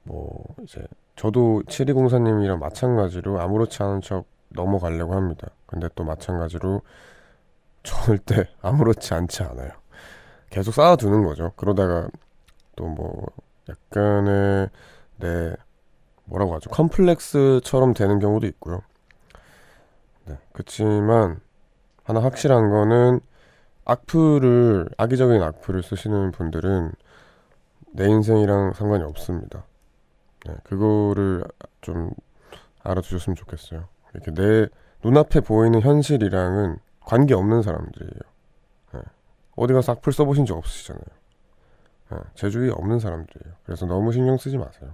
뭐 0.03 0.45
이제 0.63 0.85
저도 1.15 1.63
7204님이랑 1.67 2.59
마찬가지로 2.59 3.41
아무렇지 3.41 3.81
않은 3.81 4.01
척 4.01 4.25
넘어가려고 4.49 5.15
합니다. 5.15 5.47
근데 5.65 5.89
또 5.95 6.03
마찬가지로 6.03 6.81
절대 7.83 8.47
아무렇지 8.61 9.13
않지 9.13 9.43
않아요. 9.43 9.71
계속 10.51 10.73
쌓아두는 10.73 11.23
거죠. 11.23 11.53
그러다가 11.55 12.09
또 12.75 12.85
뭐 12.85 13.27
약간의 13.69 14.69
내 15.17 15.55
뭐라고 16.25 16.55
하죠? 16.55 16.69
컴플렉스처럼 16.69 17.93
되는 17.93 18.19
경우도 18.19 18.47
있고요. 18.47 18.81
네, 20.25 20.37
그렇지만 20.53 21.39
하나 22.03 22.21
확실한 22.21 22.69
거는 22.69 23.19
악플을 23.85 24.89
악의적인 24.97 25.41
악플을 25.41 25.83
쓰시는 25.83 26.31
분들은 26.31 26.91
내 27.93 28.07
인생이랑 28.07 28.73
상관이 28.73 29.03
없습니다. 29.03 29.65
네, 30.45 30.55
그거를 30.63 31.43
좀 31.81 32.11
알아두셨으면 32.83 33.35
좋겠어요. 33.35 33.87
이렇게 34.13 34.31
내 34.31 34.67
눈앞에 35.03 35.41
보이는 35.41 35.79
현실이랑은 35.81 36.77
관계 37.01 37.33
없는 37.33 37.61
사람들이에요. 37.61 38.19
네, 38.93 39.01
어디 39.55 39.73
가서 39.73 39.93
악플 39.93 40.13
써보신 40.13 40.45
적 40.45 40.57
없으시잖아요. 40.57 41.03
네, 42.11 42.17
제 42.35 42.49
주위에 42.49 42.71
없는 42.71 42.99
사람들이에요. 42.99 43.55
그래서 43.65 43.85
너무 43.85 44.11
신경 44.11 44.37
쓰지 44.37 44.57
마세요. 44.57 44.91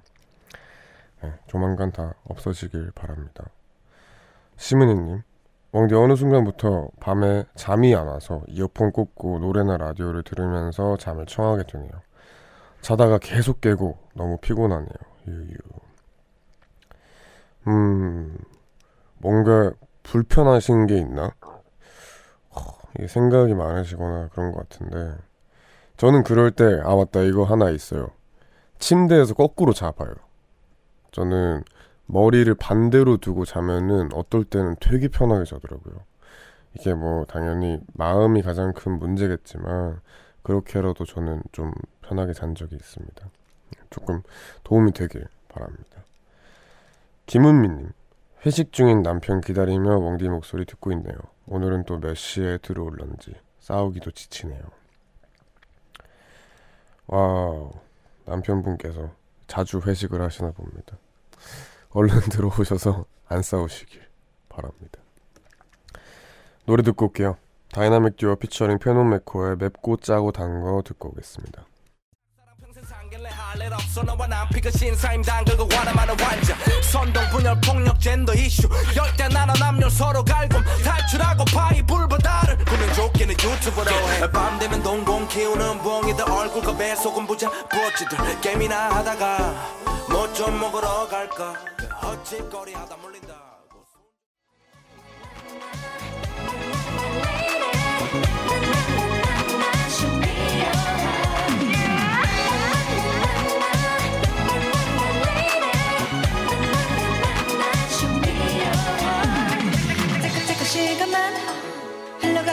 네, 1.23 1.33
조만간 1.47 1.91
다 1.91 2.13
없어지길 2.25 2.91
바랍니다. 2.93 3.45
시문희님, 4.57 5.23
웡디 5.71 5.95
어느 5.95 6.15
순간부터 6.15 6.89
밤에 6.99 7.45
잠이 7.55 7.95
안 7.95 8.07
와서 8.07 8.43
이어폰 8.47 8.91
꽂고 8.91 9.39
노래나 9.39 9.77
라디오를 9.77 10.23
들으면서 10.23 10.97
잠을 10.97 11.25
청하게 11.25 11.63
되네요. 11.63 11.91
자다가 12.87 13.17
계속 13.17 13.59
깨고 13.59 13.97
너무 14.13 14.37
피곤하네요. 14.37 14.87
유유. 15.27 15.57
음, 17.67 18.37
뭔가 19.17 19.73
불편하신 20.03 20.87
게 20.87 20.97
있나? 20.97 21.33
허, 22.55 22.61
이게 22.97 23.07
생각이 23.07 23.53
많으시거나 23.53 24.29
그런 24.29 24.53
것 24.53 24.69
같은데 24.69 25.17
저는 25.97 26.23
그럴 26.23 26.51
때 26.51 26.63
아 26.83 26.95
맞다 26.95 27.21
이거 27.23 27.43
하나 27.43 27.69
있어요. 27.71 28.11
침대에서 28.79 29.33
거꾸로 29.33 29.73
자봐요. 29.73 30.13
저는 31.11 31.63
머리를 32.05 32.53
반대로 32.55 33.17
두고 33.17 33.43
자면은 33.45 34.13
어떨 34.13 34.45
때는 34.45 34.77
되게 34.79 35.09
편하게 35.09 35.43
자더라고요. 35.45 35.95
이게 36.75 36.93
뭐 36.93 37.25
당연히 37.25 37.79
마음이 37.95 38.43
가장 38.43 38.73
큰 38.73 38.99
문제겠지만 38.99 39.99
그렇게라도 40.43 41.05
저는 41.05 41.41
좀 41.51 41.73
편하게 42.07 42.33
잔 42.33 42.55
적이 42.55 42.75
있습니다. 42.77 43.29
조금 43.89 44.21
도움이 44.63 44.93
되길 44.93 45.25
바랍니다. 45.49 46.03
김은미님, 47.25 47.91
회식 48.45 48.71
중인 48.71 49.01
남편 49.03 49.41
기다리며 49.41 49.97
웡디 49.97 50.29
목소리 50.29 50.65
듣고 50.65 50.91
있네요. 50.93 51.17
오늘은 51.47 51.83
또 51.85 51.99
몇 51.99 52.15
시에 52.15 52.57
들어올런지 52.59 53.33
싸우기도 53.59 54.11
지치네요. 54.11 54.61
wow, 57.07 57.71
남편분께서 58.25 59.11
자주 59.47 59.79
회식을 59.79 60.21
하시나 60.21 60.51
봅니다. 60.51 60.97
얼른 61.91 62.19
들어오셔서 62.31 63.05
안 63.27 63.41
싸우시길 63.41 64.01
바랍니다. 64.49 64.99
노래 66.65 66.83
듣고 66.83 67.05
올게요. 67.07 67.37
다이나믹 67.71 68.17
듀오 68.17 68.35
피처링 68.35 68.79
페노메코의 68.79 69.57
맵고 69.57 69.97
짜고 69.97 70.31
단 70.31 70.61
거 70.61 70.81
듣고 70.83 71.09
오겠습니다. 71.09 71.65
할일 73.57 73.73
없어 73.73 74.03
너와 74.03 74.27
난 74.27 74.47
피가 74.49 74.69
신사임 74.69 75.21
당글고 75.23 75.67
와라마는 75.73 76.15
완자. 76.21 76.55
선동 76.83 77.27
분열 77.29 77.59
폭력 77.61 77.99
젠더 77.99 78.33
이슈. 78.35 78.69
열대 78.95 79.27
나눠 79.29 79.53
남녀 79.55 79.89
서로 79.89 80.23
갈굼. 80.23 80.63
탈출하고 80.83 81.43
파이 81.45 81.81
불바다를 81.81 82.57
보면 82.57 82.93
좋기는 82.93 83.33
유튜브로 83.33 83.91
해밤 84.21 84.59
되면 84.59 84.81
동공 84.83 85.27
키우는 85.27 85.79
붕이들 85.79 86.29
얼굴과 86.29 86.77
배속은 86.77 87.25
부자 87.27 87.49
부어치들. 87.69 88.41
게임이나 88.41 88.89
하다가 88.95 89.37
뭐 90.09 90.27
좀 90.33 90.59
먹으러 90.59 91.07
갈까? 91.07 91.55
헛짓거리 92.03 92.73
하다 92.73 92.95
물린다 92.97 93.33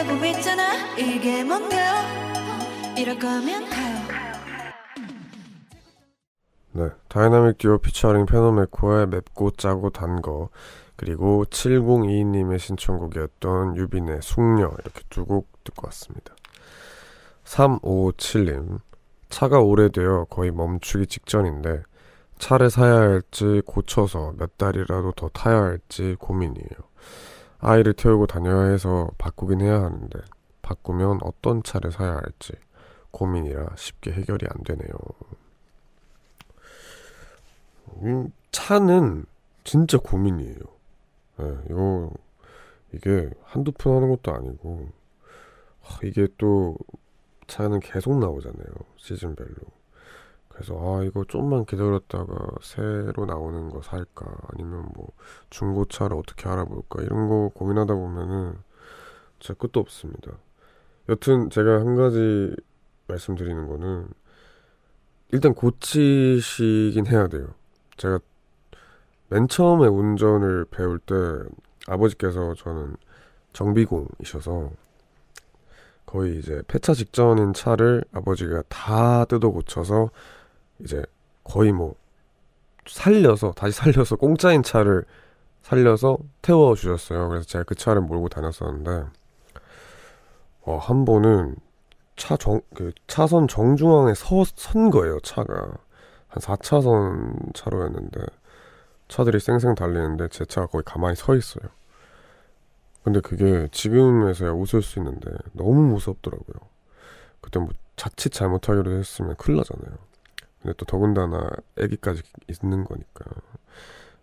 가고 0.07 0.25
있잖아 0.25 0.95
이게 0.97 1.43
뭔데요 1.43 1.93
이럴 2.97 3.17
거면 3.19 3.69
가요 3.69 3.95
네, 6.73 6.89
다이나믹 7.07 7.57
듀오 7.57 7.77
피처링 7.79 8.25
페노메코의 8.25 9.07
맵고 9.07 9.51
짜고 9.51 9.89
단 9.91 10.21
거 10.21 10.49
그리고 10.97 11.43
7022님의 11.45 12.57
신청곡이었던 12.59 13.77
유빈의 13.77 14.19
숙녀 14.21 14.71
이렇게 14.79 15.01
두 15.09 15.25
곡 15.25 15.47
듣고 15.65 15.87
왔습니다. 15.87 16.33
3557님 17.43 18.79
차가 19.29 19.59
오래되어 19.59 20.25
거의 20.29 20.51
멈추기 20.51 21.07
직전인데 21.07 21.83
차를 22.39 22.69
사야 22.69 22.95
할지 22.95 23.61
고쳐서 23.65 24.33
몇 24.37 24.57
달이라도 24.57 25.13
더 25.13 25.29
타야 25.29 25.57
할지 25.63 26.15
고민이에요. 26.19 26.69
아이를 27.59 27.93
태우고 27.93 28.27
다녀야 28.27 28.69
해서 28.69 29.09
바꾸긴 29.17 29.61
해야 29.61 29.81
하는데 29.81 30.19
바꾸면 30.61 31.19
어떤 31.23 31.63
차를 31.63 31.91
사야 31.91 32.15
할지 32.15 32.53
고민이라 33.11 33.75
쉽게 33.77 34.11
해결이 34.11 34.45
안 34.49 34.63
되네요. 34.63 34.93
음, 38.01 38.31
차는 38.51 39.25
진짜 39.63 39.97
고민이에요. 39.97 40.59
예, 41.41 41.57
이거 41.69 42.11
이게 42.93 43.29
한두 43.43 43.71
푼 43.71 43.95
하는 43.95 44.09
것도 44.09 44.33
아니고 44.33 44.89
하, 45.81 45.99
이게 46.03 46.27
또 46.37 46.77
차는 47.47 47.79
계속 47.79 48.17
나오잖아요. 48.17 48.65
시즌별로. 48.97 49.55
그래서 50.55 50.75
아 50.79 51.03
이거 51.03 51.25
좀만 51.25 51.65
기다렸다가 51.65 52.33
새로 52.61 53.25
나오는 53.25 53.69
거 53.69 53.81
살까 53.81 54.25
아니면 54.53 54.87
뭐 54.95 55.09
중고차를 55.49 56.15
어떻게 56.15 56.47
알아볼까 56.47 57.03
이런 57.03 57.27
거 57.27 57.51
고민하다 57.53 57.93
보면은 57.93 58.57
진짜 59.39 59.53
끝도 59.59 59.81
없습니다. 59.81 60.31
여튼 61.09 61.49
제가 61.49 61.81
한 61.81 61.95
가지 61.95 62.55
말씀드리는 63.07 63.67
거는 63.67 64.07
일단 65.33 65.53
고치시긴 65.53 67.05
해야 67.07 67.27
돼요. 67.27 67.53
제가 67.97 68.19
맨 69.27 69.49
처음에 69.49 69.87
운전을 69.87 70.67
배울 70.71 70.99
때 70.99 71.15
아버지께서 71.87 72.53
저는 72.55 72.95
정비공이셔서 73.51 74.71
거의 76.05 76.39
이제 76.39 76.61
폐차 76.67 76.93
직전인 76.93 77.51
차를 77.51 78.05
아버지가 78.13 78.63
다 78.69 79.25
뜯어 79.25 79.49
고쳐서 79.49 80.11
이제 80.79 81.03
거의 81.43 81.71
뭐 81.71 81.95
살려서 82.87 83.51
다시 83.53 83.73
살려서 83.77 84.15
공짜인 84.17 84.63
차를 84.63 85.05
살려서 85.63 86.17
태워 86.41 86.75
주셨어요. 86.75 87.29
그래서 87.29 87.45
제가 87.47 87.63
그 87.63 87.75
차를 87.75 88.01
몰고 88.01 88.29
다녔었는데 88.29 89.05
어, 90.63 90.77
한 90.77 91.05
번은 91.05 91.55
차 92.15 92.37
정 92.37 92.61
그 92.73 92.91
차선 93.07 93.47
정중앙에 93.47 94.13
서, 94.15 94.43
선 94.55 94.89
거예요, 94.89 95.19
차가. 95.21 95.53
한 96.27 96.41
4차선 96.41 97.53
차로였는데 97.53 98.21
차들이 99.07 99.39
쌩쌩 99.39 99.75
달리는데 99.75 100.29
제 100.29 100.45
차가 100.45 100.67
거의 100.67 100.83
가만히 100.85 101.15
서 101.15 101.35
있어요. 101.35 101.69
근데 103.03 103.19
그게 103.21 103.67
지금에서야 103.71 104.51
웃을 104.51 104.81
수 104.81 104.99
있는데 104.99 105.31
너무 105.53 105.81
무섭더라고요. 105.93 106.55
그때 107.41 107.59
뭐 107.59 107.69
자칫 107.95 108.31
잘못하기로 108.31 108.91
했으면 108.91 109.35
큰일 109.37 109.57
나잖아요. 109.57 109.97
근데 110.65 110.73
또 110.77 110.85
더군다나 110.85 111.47
아기까지 111.79 112.23
있는 112.47 112.85
거니까 112.85 113.23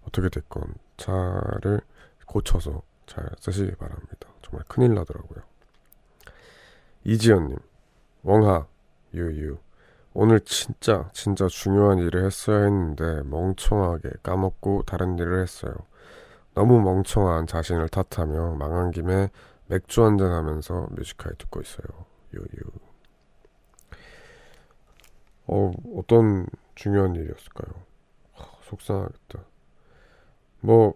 어떻게 0.05 0.29
됐건 0.29 0.75
차를 0.97 1.81
고쳐서 2.27 2.83
잘 3.07 3.31
쓰시기 3.39 3.77
바랍니다. 3.77 4.29
정말 4.43 4.65
큰일 4.67 4.93
나더라고요. 4.95 5.41
이지연님, 7.05 7.59
웡하, 8.25 8.67
유유. 9.15 9.57
오늘 10.15 10.41
진짜 10.41 11.09
진짜 11.13 11.47
중요한 11.47 11.99
일을 11.99 12.25
했어야 12.25 12.65
했는데 12.65 13.23
멍청하게 13.23 14.11
까먹고 14.25 14.83
다른 14.83 15.17
일을 15.17 15.41
했어요. 15.43 15.73
너무 16.55 16.81
멍청한 16.81 17.47
자신을 17.47 17.89
탓하며 17.89 18.57
망한 18.57 18.91
김에 18.91 19.31
맥주 19.69 20.05
한잔 20.05 20.33
하면서 20.33 20.89
뮤지컬 20.91 21.37
듣고 21.37 21.61
있어요. 21.61 21.87
유유. 22.35 22.92
어, 25.47 25.73
어떤 25.97 26.47
중요한 26.75 27.15
일이었을까요? 27.15 27.75
하, 28.35 28.47
속상하겠다. 28.63 29.41
뭐, 30.61 30.95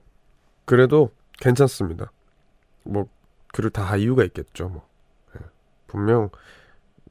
그래도 0.64 1.10
괜찮습니다. 1.38 2.12
뭐, 2.84 3.08
그를 3.52 3.70
다 3.70 3.96
이유가 3.96 4.24
있겠죠, 4.24 4.68
뭐. 4.68 4.88
예. 5.36 5.44
분명, 5.86 6.30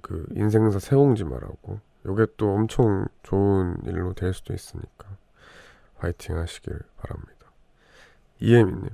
그, 0.02 0.26
인생사 0.36 0.80
세옹지 0.80 1.24
말하고, 1.24 1.80
요게 2.06 2.28
또 2.38 2.54
엄청 2.54 3.08
좋은 3.24 3.78
일로 3.86 4.14
될 4.14 4.34
수도 4.34 4.54
있으니까, 4.54 5.08
화이팅 5.98 6.38
하시길 6.38 6.80
바랍니다. 6.98 7.52
이혜민님, 8.40 8.90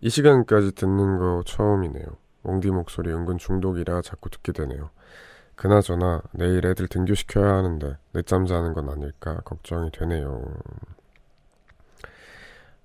이 0.00 0.10
시간까지 0.10 0.74
듣는 0.74 1.18
거 1.18 1.42
처음이네요. 1.46 2.06
옹디 2.42 2.70
목소리 2.70 3.12
은근 3.12 3.38
중독이라 3.38 4.02
자꾸 4.02 4.30
듣게 4.30 4.52
되네요. 4.52 4.90
그나저나 5.56 6.22
내일 6.32 6.66
애들 6.66 6.86
등교시켜야 6.86 7.54
하는데 7.54 7.96
늦잠 8.12 8.46
자는 8.46 8.74
건 8.74 8.90
아닐까 8.90 9.40
걱정이 9.44 9.90
되네요. 9.90 10.44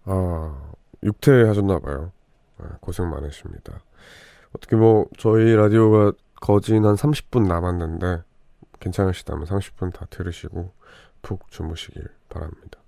아, 0.06 0.72
육퇴 1.04 1.44
하셨나봐요. 1.44 2.12
아, 2.60 2.78
고생 2.80 3.10
많으십니다. 3.10 3.82
어떻게 4.56 4.76
뭐 4.76 5.06
저희 5.18 5.54
라디오가 5.56 6.14
거진 6.40 6.86
한 6.86 6.96
30분 6.96 7.48
남았는데 7.48 8.24
괜찮으시다면 8.80 9.46
30분 9.46 9.94
다 9.94 10.08
들으시고 10.10 10.74
푹 11.22 11.52
주무시길 11.52 12.08
바랍니다. 12.30 12.80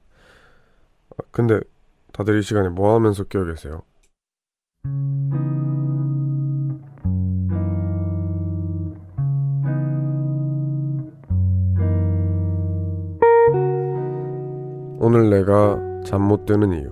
아, 1.17 1.23
근데 1.31 1.59
다들 2.13 2.39
이 2.39 2.41
시간에 2.41 2.69
뭐 2.69 2.95
하면서 2.95 3.23
깨어 3.23 3.45
계세요? 3.45 3.83
오늘 15.05 15.29
내가 15.29 15.77
잠 16.05 16.21
못 16.21 16.45
드는 16.45 16.71
이유. 16.71 16.89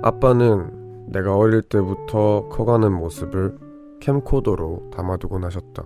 아빠는 0.00 1.10
내가 1.12 1.36
어릴 1.36 1.60
때부터 1.60 2.48
커가는 2.48 2.90
모습을 2.90 3.58
캠코더로 4.00 4.88
담아두곤 4.90 5.44
하셨다. 5.44 5.84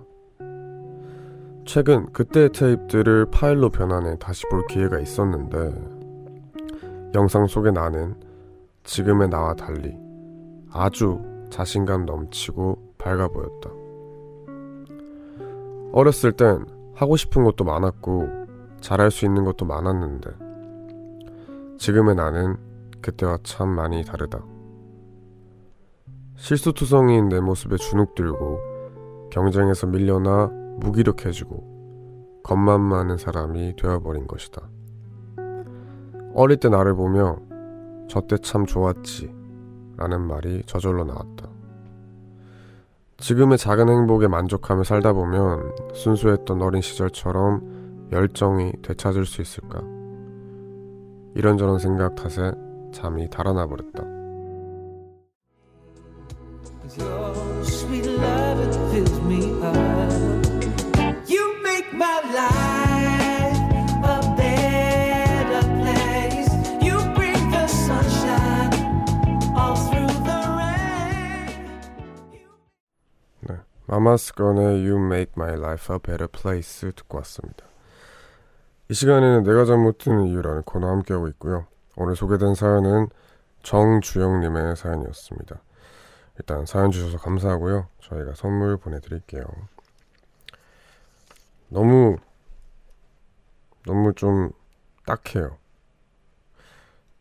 최근 1.65 2.09
그때의 2.13 2.53
테이프들을 2.53 3.31
파일로 3.31 3.71
변환해 3.71 4.17
다시 4.17 4.45
볼 4.49 4.65
기회가 4.67 4.97
있었는데 4.97 5.73
영상 7.15 7.47
속의 7.47 7.73
나는 7.73 8.15
지금의 8.85 9.27
나와 9.27 9.53
달리 9.55 9.97
아주 10.71 11.19
자신감 11.49 12.05
넘치고 12.05 12.93
밝아 12.97 13.27
보였다. 13.27 13.78
어렸을 15.91 16.31
땐 16.33 16.65
하고 16.95 17.15
싶은 17.15 17.43
것도 17.43 17.63
많았고 17.63 18.27
잘할 18.81 19.11
수 19.11 19.25
있는 19.25 19.45
것도 19.45 19.65
많았는데 19.65 20.31
지금의 21.77 22.15
나는 22.15 22.57
그때와 23.01 23.37
참 23.43 23.69
많이 23.69 24.03
다르다. 24.03 24.43
실수투성이인 26.35 27.29
내 27.29 27.39
모습에 27.39 27.77
주눅 27.77 28.15
들고 28.15 28.59
경쟁에서 29.31 29.87
밀려나 29.87 30.47
무기력해지고 30.79 32.41
겁만 32.43 32.81
많은 32.81 33.17
사람이 33.17 33.75
되어버린 33.75 34.27
것이다. 34.27 34.69
어릴 36.33 36.57
때 36.57 36.69
나를 36.69 36.95
보며 36.95 37.37
저 38.07 38.21
때 38.21 38.37
참 38.37 38.65
좋았지 38.65 39.33
라는 39.97 40.21
말이 40.21 40.63
저절로 40.65 41.03
나왔다. 41.03 41.49
지금의 43.19 43.57
작은 43.57 43.89
행복에 43.89 44.27
만족하며 44.27 44.83
살다 44.83 45.13
보면 45.13 45.73
순수했던 45.93 46.61
어린 46.61 46.81
시절처럼 46.81 48.09
열정이 48.11 48.73
되찾을 48.81 49.25
수 49.25 49.41
있을까? 49.41 49.81
이런저런 51.35 51.79
생각 51.79 52.15
탓에 52.15 52.51
잠이 52.91 53.29
달아나 53.29 53.67
버렸다. 53.67 54.03
마마스 73.89 74.35
건의 74.35 74.87
You 74.87 75.03
Make 75.03 75.33
My 75.35 75.53
Life 75.57 75.95
a 75.95 75.97
Better 75.97 76.27
Place 76.27 76.91
듣고 76.91 77.17
왔습니다. 77.17 77.65
이 78.87 78.93
시간에는 78.93 79.41
내가 79.41 79.65
잠못 79.65 79.97
드는 79.97 80.27
이유라는 80.27 80.61
코너 80.61 80.89
함께하고 80.89 81.27
있고요. 81.29 81.65
오늘 81.95 82.15
소개된 82.15 82.53
사연은 82.53 83.07
정주영님의 83.63 84.75
사연이었습니다. 84.75 85.59
일단 86.37 86.67
사연 86.67 86.91
주셔서 86.91 87.17
감사하고요. 87.17 87.87
저희가 88.01 88.35
선물 88.35 88.77
보내드릴게요. 88.77 89.43
너무 91.69 92.17
너무 93.87 94.13
좀 94.13 94.51
딱해요. 95.07 95.57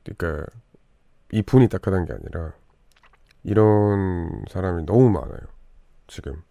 그러니까 0.05 0.45
이 1.33 1.41
분이 1.41 1.69
딱하다는 1.69 2.05
게 2.05 2.13
아니라 2.13 2.53
이런 3.43 4.45
사람이 4.51 4.85
너무 4.85 5.09
많아요. 5.09 5.41
지금. 6.07 6.43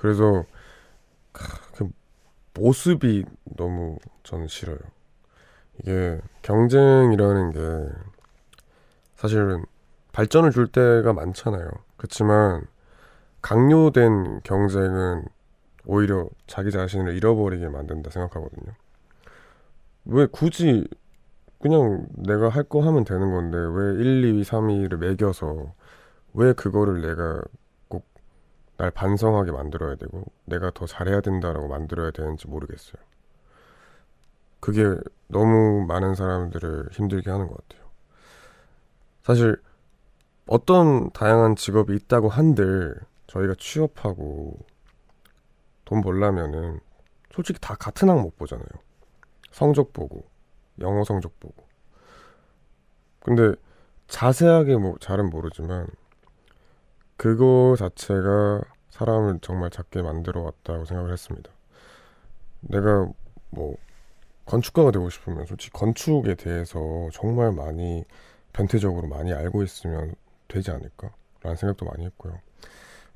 그래서 0.00 0.46
그 1.76 1.90
모습이 2.54 3.26
너무 3.56 3.98
저는 4.22 4.48
싫어요. 4.48 4.78
이게 5.78 6.18
경쟁이라는 6.40 7.52
게 7.52 7.92
사실은 9.14 9.66
발전을 10.12 10.52
줄 10.52 10.68
때가 10.68 11.12
많잖아요. 11.12 11.68
그렇지만 11.98 12.66
강요된 13.42 14.40
경쟁은 14.42 15.26
오히려 15.84 16.30
자기 16.46 16.70
자신을 16.70 17.14
잃어버리게 17.14 17.68
만든다 17.68 18.10
생각하거든요. 18.10 18.72
왜 20.06 20.24
굳이 20.24 20.88
그냥 21.60 22.06
내가 22.12 22.48
할 22.48 22.64
거 22.64 22.80
하면 22.80 23.04
되는 23.04 23.30
건데 23.32 23.58
왜 23.58 24.02
1, 24.02 24.24
2, 24.40 24.44
3, 24.44 24.68
2를 24.68 24.96
매겨서 24.96 25.74
왜 26.32 26.54
그거를 26.54 27.02
내가 27.02 27.42
꼭 27.42 27.50
날 28.80 28.90
반성하게 28.90 29.52
만들어야 29.52 29.96
되고 29.96 30.24
내가 30.46 30.70
더 30.70 30.86
잘해야 30.86 31.20
된다라고 31.20 31.68
만들어야 31.68 32.12
되는지 32.12 32.48
모르겠어요. 32.48 33.02
그게 34.58 34.96
너무 35.26 35.84
많은 35.86 36.14
사람들을 36.14 36.88
힘들게 36.92 37.30
하는 37.30 37.46
것 37.46 37.58
같아요. 37.58 37.90
사실 39.22 39.60
어떤 40.46 41.10
다양한 41.10 41.56
직업이 41.56 41.94
있다고 41.94 42.30
한들 42.30 42.98
저희가 43.26 43.54
취업하고 43.58 44.58
돈 45.84 46.00
벌려면은 46.00 46.80
솔직히 47.32 47.60
다 47.60 47.74
같은 47.74 48.08
항목 48.08 48.38
보잖아요. 48.38 48.66
성적 49.52 49.92
보고 49.92 50.24
영어 50.78 51.04
성적 51.04 51.38
보고. 51.38 51.66
근데 53.20 53.54
자세하게 54.08 54.76
뭐 54.76 54.96
잘은 55.00 55.28
모르지만 55.28 55.86
그거 57.20 57.76
자체가 57.78 58.62
사람을 58.88 59.40
정말 59.42 59.68
작게 59.68 60.00
만들어 60.00 60.40
왔다고 60.40 60.86
생각을 60.86 61.12
했습니다. 61.12 61.50
내가 62.60 63.10
뭐 63.50 63.76
건축가가 64.46 64.90
되고 64.90 65.10
싶으면 65.10 65.44
솔직히 65.44 65.70
건축에 65.70 66.34
대해서 66.34 67.10
정말 67.12 67.52
많이 67.52 68.06
변태적으로 68.54 69.06
많이 69.06 69.34
알고 69.34 69.62
있으면 69.64 70.14
되지 70.48 70.70
않을까? 70.70 71.10
라는 71.42 71.56
생각도 71.56 71.84
많이 71.84 72.06
했고요. 72.06 72.40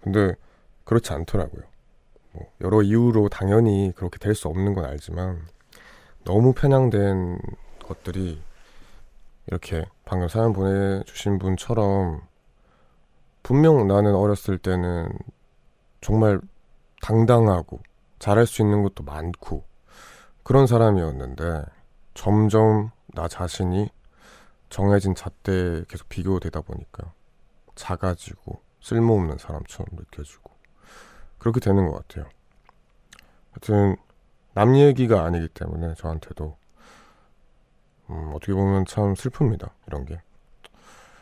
근데 0.02 0.34
그렇지 0.84 1.10
않더라고요. 1.14 1.62
뭐 2.32 2.52
여러 2.60 2.82
이유로 2.82 3.30
당연히 3.30 3.90
그렇게 3.96 4.18
될 4.18 4.34
수 4.34 4.48
없는 4.48 4.74
건 4.74 4.84
알지만 4.84 5.40
너무 6.24 6.52
편향된 6.52 7.38
것들이 7.82 8.38
이렇게 9.46 9.86
방금 10.04 10.28
사연 10.28 10.52
보내주신 10.52 11.38
분처럼 11.38 12.20
분명 13.44 13.86
나는 13.86 14.14
어렸을 14.16 14.58
때는 14.58 15.12
정말 16.00 16.40
당당하고 17.02 17.80
잘할 18.18 18.46
수 18.46 18.62
있는 18.62 18.82
것도 18.82 19.04
많고 19.04 19.64
그런 20.42 20.66
사람이었는데 20.66 21.62
점점 22.14 22.90
나 23.08 23.28
자신이 23.28 23.90
정해진 24.70 25.14
잣대에 25.14 25.84
계속 25.86 26.08
비교되다 26.08 26.62
보니까 26.62 27.12
작아지고 27.74 28.60
쓸모없는 28.80 29.36
사람처럼 29.36 29.86
느껴지고 29.92 30.50
그렇게 31.38 31.60
되는 31.60 31.86
것 31.86 31.96
같아요. 31.96 32.26
하여튼 33.52 33.96
남 34.54 34.74
얘기가 34.74 35.22
아니기 35.22 35.48
때문에 35.48 35.94
저한테도 35.96 36.56
음, 38.08 38.32
어떻게 38.34 38.54
보면 38.54 38.86
참 38.86 39.12
슬픕니다. 39.12 39.70
이런 39.86 40.06
게. 40.06 40.22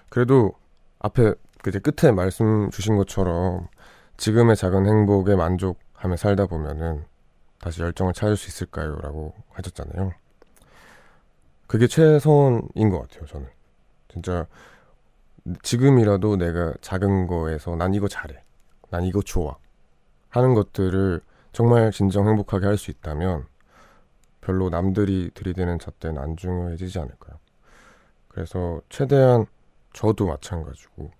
그래도 0.08 0.52
앞에 1.00 1.34
이제 1.68 1.78
끝에 1.78 2.12
말씀 2.12 2.70
주신 2.70 2.96
것처럼 2.96 3.68
지금의 4.16 4.56
작은 4.56 4.86
행복에 4.86 5.36
만족하며 5.36 6.16
살다 6.16 6.46
보면은 6.46 7.04
다시 7.60 7.82
열정을 7.82 8.12
찾을 8.12 8.36
수 8.36 8.48
있을까요? 8.48 8.96
라고 8.96 9.34
하셨잖아요. 9.50 10.12
그게 11.66 11.86
최선인 11.86 12.90
것 12.90 13.00
같아요, 13.02 13.26
저는. 13.26 13.46
진짜 14.08 14.46
지금이라도 15.62 16.36
내가 16.36 16.74
작은 16.80 17.26
거에서 17.26 17.76
난 17.76 17.94
이거 17.94 18.08
잘해. 18.08 18.42
난 18.90 19.04
이거 19.04 19.22
좋아. 19.22 19.56
하는 20.28 20.54
것들을 20.54 21.20
정말 21.52 21.90
진정 21.92 22.28
행복하게 22.28 22.66
할 22.66 22.76
수 22.76 22.90
있다면 22.90 23.46
별로 24.40 24.70
남들이 24.70 25.30
들이대는 25.34 25.78
잣대는 25.78 26.20
안 26.20 26.36
중요해지지 26.36 26.98
않을까요? 26.98 27.38
그래서 28.28 28.80
최대한 28.88 29.46
저도 29.92 30.26
마찬가지고 30.26 31.10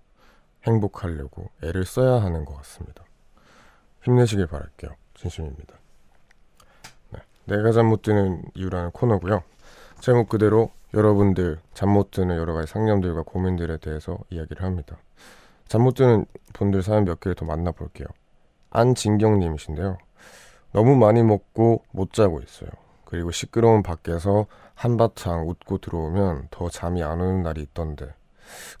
행복하려고 0.65 1.49
애를 1.63 1.85
써야 1.85 2.21
하는 2.21 2.45
것 2.45 2.55
같습니다. 2.57 3.03
힘내시길 4.03 4.47
바랄게요. 4.47 4.91
진심입니다. 5.15 5.75
네, 7.11 7.19
내가 7.45 7.71
잠 7.71 7.87
못 7.87 8.01
드는 8.01 8.43
이유라는 8.55 8.91
코너고요. 8.91 9.43
제목 10.01 10.29
그대로 10.29 10.71
여러분들 10.93 11.59
잠 11.73 11.89
못 11.89 12.11
드는 12.11 12.35
여러 12.37 12.53
가지 12.53 12.71
상념들과 12.71 13.23
고민들에 13.23 13.77
대해서 13.77 14.17
이야기를 14.29 14.63
합니다. 14.63 14.97
잠 15.67 15.81
못 15.81 15.93
드는 15.95 16.25
분들 16.53 16.83
사연 16.83 17.05
몇 17.05 17.19
개를 17.19 17.35
더 17.35 17.45
만나볼게요. 17.45 18.07
안진경님이신데요. 18.69 19.97
너무 20.71 20.95
많이 20.95 21.23
먹고 21.23 21.83
못 21.91 22.13
자고 22.13 22.41
있어요. 22.41 22.69
그리고 23.05 23.31
시끄러운 23.31 23.83
밖에서 23.83 24.47
한바탕 24.75 25.47
웃고 25.47 25.77
들어오면 25.77 26.47
더 26.49 26.69
잠이 26.69 27.03
안 27.03 27.21
오는 27.21 27.43
날이 27.43 27.61
있던데 27.61 28.07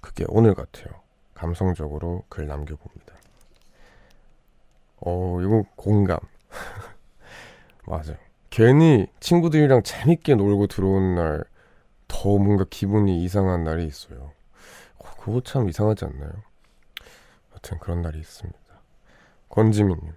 그게 0.01 0.25
오늘 0.27 0.55
같아요. 0.55 1.02
감성적으로 1.43 2.23
글 2.29 2.47
남겨봅니다. 2.47 3.13
어, 5.05 5.39
이거 5.41 5.63
공감. 5.75 6.19
맞아요. 7.85 8.15
괜히 8.49 9.07
친구들이랑 9.19 9.83
재밌게 9.83 10.35
놀고 10.35 10.67
들어온 10.67 11.15
날 11.15 11.43
더 12.07 12.37
뭔가 12.37 12.63
기분이 12.69 13.23
이상한 13.23 13.63
날이 13.63 13.85
있어요. 13.87 14.31
어, 14.99 15.05
그거 15.19 15.41
참 15.41 15.67
이상하지 15.67 16.05
않나요? 16.05 16.31
여튼 17.55 17.79
그런 17.79 18.01
날이 18.01 18.19
있습니다. 18.19 18.59
권지민님. 19.49 20.13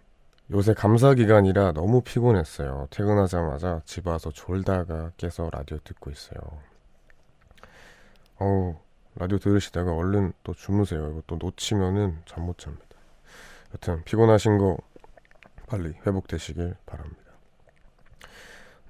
요새 0.52 0.74
감사 0.74 1.14
기간이라 1.14 1.72
너무 1.72 2.02
피곤했어요. 2.02 2.88
퇴근하자마자 2.90 3.82
집 3.86 4.06
와서 4.06 4.30
졸다가 4.30 5.12
깨서 5.16 5.50
라디오 5.52 5.78
듣고 5.82 6.10
있어요. 6.10 6.38
어우, 8.38 8.76
라디오 9.16 9.38
들으시다가 9.38 9.92
얼른 9.92 10.32
또 10.44 10.52
주무세요. 10.54 11.10
이거 11.10 11.22
또 11.26 11.36
놓치면은 11.36 12.18
잠 12.26 12.44
못 12.44 12.58
잡니다. 12.58 12.84
여튼 13.74 14.02
피곤하신 14.04 14.58
거 14.58 14.76
빨리 15.68 15.94
회복되시길 16.06 16.76
바랍니다. 16.86 17.22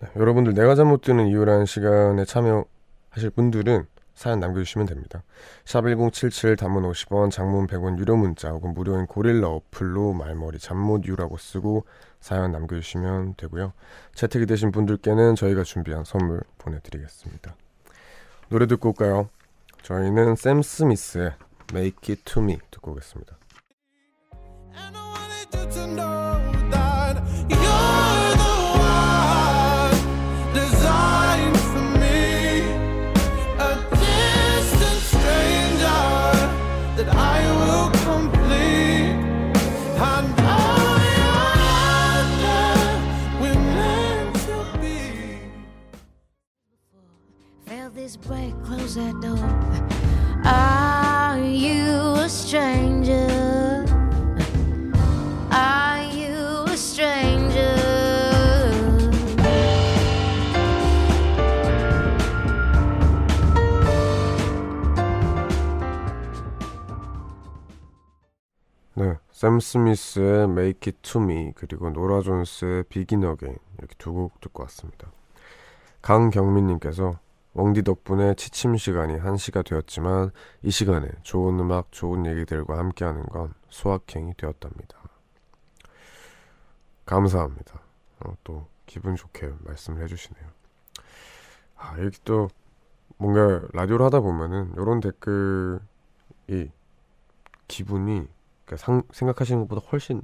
네, 0.01 0.09
여러분들 0.17 0.55
내가 0.55 0.75
잠 0.75 0.89
못 0.89 1.01
드는 1.01 1.29
이유라는 1.29 1.65
시간에 1.67 2.25
참여하실 2.25 3.31
분들은 3.35 3.87
사연 4.15 4.41
남겨주시면 4.41 4.87
됩니다. 4.87 5.23
샵 5.65 5.83
1077 5.83 6.57
단문 6.57 6.83
50원, 6.91 7.31
장문 7.31 7.67
100원 7.67 7.99
유료 7.99 8.17
문자 8.17 8.51
혹은 8.51 8.73
무료인 8.73 9.07
고릴라 9.07 9.49
어플로 9.49 10.15
말머리 10.15 10.59
잠못 10.59 11.05
유라고 11.05 11.37
쓰고 11.37 11.85
사연 12.21 12.51
남겨주시면 12.53 13.35
되고요. 13.37 13.73
채택이 14.15 14.47
되신 14.47 14.73
분들께는 14.73 15.35
저희가 15.35 15.65
준비한 15.65 16.05
선물 16.05 16.41
보내드리겠습니다. 16.59 17.55
노래 18.49 18.67
듣고 18.67 18.89
올까요? 18.91 19.29
저희는 19.87 20.35
샘 20.35 20.63
스미스의 20.63 21.35
Make 21.73 22.13
It 22.13 22.23
To 22.25 22.43
Me 22.43 22.59
듣고 22.73 22.91
오겠습니다. 22.91 23.39
샘 69.47 69.61
스미스의 69.61 70.45
Make 70.47 70.91
It 70.93 70.99
To 71.03 71.23
Me 71.23 71.53
그리고 71.55 71.89
노라 71.91 72.21
존스의 72.21 72.83
Begin 72.89 73.23
Again 73.23 73.61
이렇게 73.79 73.95
두 73.97 74.13
곡 74.13 74.41
듣고 74.41 74.65
왔습니다. 74.65 75.13
강경민님께서 76.03 77.21
웡디 77.55 77.83
덕분에 77.83 78.35
취침 78.35 78.77
시간이 78.77 79.19
1시가 79.21 79.65
되었지만 79.65 80.33
이 80.63 80.73
시간에 80.73 81.09
좋은 81.23 81.61
음악, 81.61 81.93
좋은 81.93 82.27
얘기들과 82.27 82.77
함께하는 82.77 83.23
건 83.27 83.55
소확행이 83.69 84.35
되었답니다. 84.37 84.99
감사합니다. 87.05 87.81
어, 88.25 88.33
또 88.43 88.67
기분 88.87 89.15
좋게 89.15 89.53
말씀을 89.61 90.03
해주시네요. 90.03 90.45
아, 91.77 91.97
이렇게 91.99 92.19
또 92.25 92.49
뭔가 93.17 93.63
라디오를 93.73 94.07
하다 94.07 94.19
보면은 94.23 94.73
이런 94.73 94.99
댓글이 94.99 96.73
기분이 97.69 98.27
그러니까 98.67 98.85
상, 98.85 99.03
생각하시는 99.11 99.63
것보다 99.63 99.87
훨씬 99.91 100.21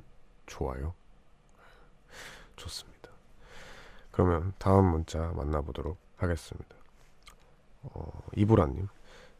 좋아요. 0.46 0.94
좋습니다. 2.56 3.10
그러면 4.10 4.52
다음 4.58 4.86
문자 4.86 5.32
만나보도록 5.34 5.96
하겠습니다. 6.16 6.76
어, 7.84 8.22
이보라님. 8.36 8.88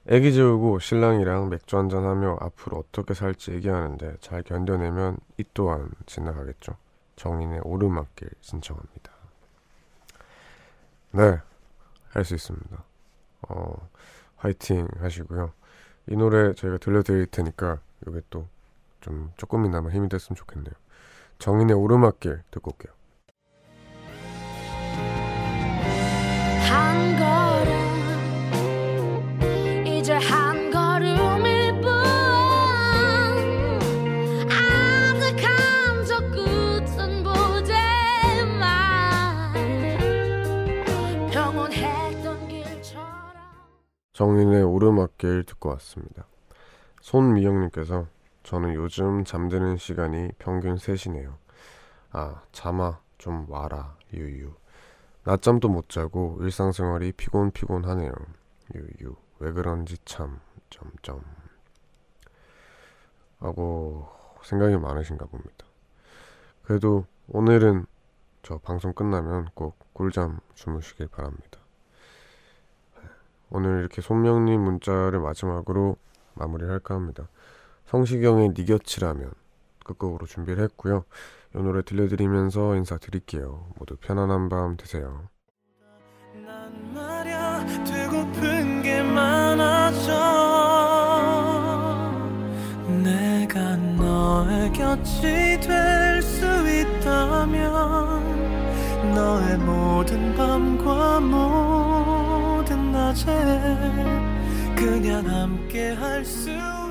애기 0.07 0.32
재우고 0.32 0.80
신랑이랑 0.80 1.48
맥주 1.48 1.76
한잔 1.76 2.05
하며 2.05 2.36
앞으로 2.40 2.78
어떻게 2.78 3.14
살지 3.14 3.53
얘기하는데 3.53 4.16
잘 4.20 4.42
견뎌내면 4.42 5.18
이 5.36 5.44
또한 5.55 5.90
지나가겠죠. 6.07 6.76
정인의 7.16 7.61
오르막길 7.62 8.28
신청합니다. 8.40 9.12
네, 11.12 11.38
할 12.11 12.24
수 12.24 12.34
있습니다. 12.34 12.82
어, 13.48 13.88
화이팅 14.36 14.88
하시고요. 14.98 15.53
이 16.09 16.16
노래 16.16 16.53
저희가 16.55 16.78
들려드릴 16.78 17.26
테니까 17.26 17.78
이게 18.07 18.20
또 18.30 18.48
좀 19.03 19.30
조금이나마 19.36 19.90
힘이 19.90 20.09
됐으면 20.09 20.36
좋겠네요. 20.36 20.72
정인의 21.38 21.76
오르막길 21.76 22.42
듣고 22.50 22.70
올게요. 22.72 22.94
한 26.70 27.16
걸음 27.18 27.82
이제 29.86 30.14
한 30.14 30.70
걸음일 30.70 31.80
뿐 31.80 31.90
아득한 34.48 36.07
저 36.07 36.20
끝은 36.30 37.24
보제만 37.24 38.62
평온했던 41.32 42.48
길처럼 42.48 43.36
정인의 44.12 44.62
오르막길 44.62 45.44
듣고 45.44 45.70
왔습니다. 45.70 46.26
손미영님께서 47.00 48.07
저는 48.43 48.74
요즘 48.74 49.24
잠드는 49.24 49.76
시간이 49.76 50.32
평균 50.38 50.74
3시네요. 50.74 51.36
아, 52.11 52.43
잠아, 52.53 53.01
좀 53.18 53.47
와라, 53.49 53.97
유유. 54.12 54.53
낮잠도 55.24 55.68
못 55.68 55.88
자고 55.88 56.38
일상생활이 56.40 57.12
피곤피곤하네요. 57.12 58.12
유유. 58.74 59.14
왜 59.38 59.53
그런지 59.53 59.97
참, 60.05 60.40
점점. 60.70 61.22
하고 63.38 64.09
생각이 64.43 64.76
많으신가 64.76 65.26
봅니다. 65.26 65.66
그래도 66.62 67.07
오늘은 67.28 67.86
저 68.43 68.59
방송 68.59 68.93
끝나면 68.93 69.49
꼭 69.55 69.76
꿀잠 69.93 70.40
주무시길 70.55 71.09
바랍니다. 71.09 71.61
오늘 73.51 73.80
이렇게 73.80 74.01
손명님 74.01 74.61
문자를 74.61 75.20
마지막으로 75.20 75.97
마무리를 76.34 76.72
할까 76.72 76.95
합니다. 76.95 77.28
성시경의 77.93 78.55
니 78.55 78.64
곁이라면 78.64 79.30
끝곡으로 79.84 80.24
준비를 80.26 80.64
했고요. 80.64 81.05
이 81.55 81.59
노래 81.59 81.82
들려드리면서 81.82 82.74
인사드릴게요. 82.76 83.66
모두 83.78 83.97
편안한 83.97 84.49
밤 84.49 84.78
되세요. 84.78 85.28
내가 93.05 93.76
너의 93.76 94.72
곁이 94.72 95.61
될 95.61 96.22
수 96.22 96.47
있다면 96.47 97.55
너의 99.14 99.59
모든 99.59 100.34
밤과 100.34 101.20
모든 101.20 102.90
낮에 102.93 103.24
그냥 104.76 105.28
함께 105.28 105.93
할 105.93 106.24
수 106.24 106.82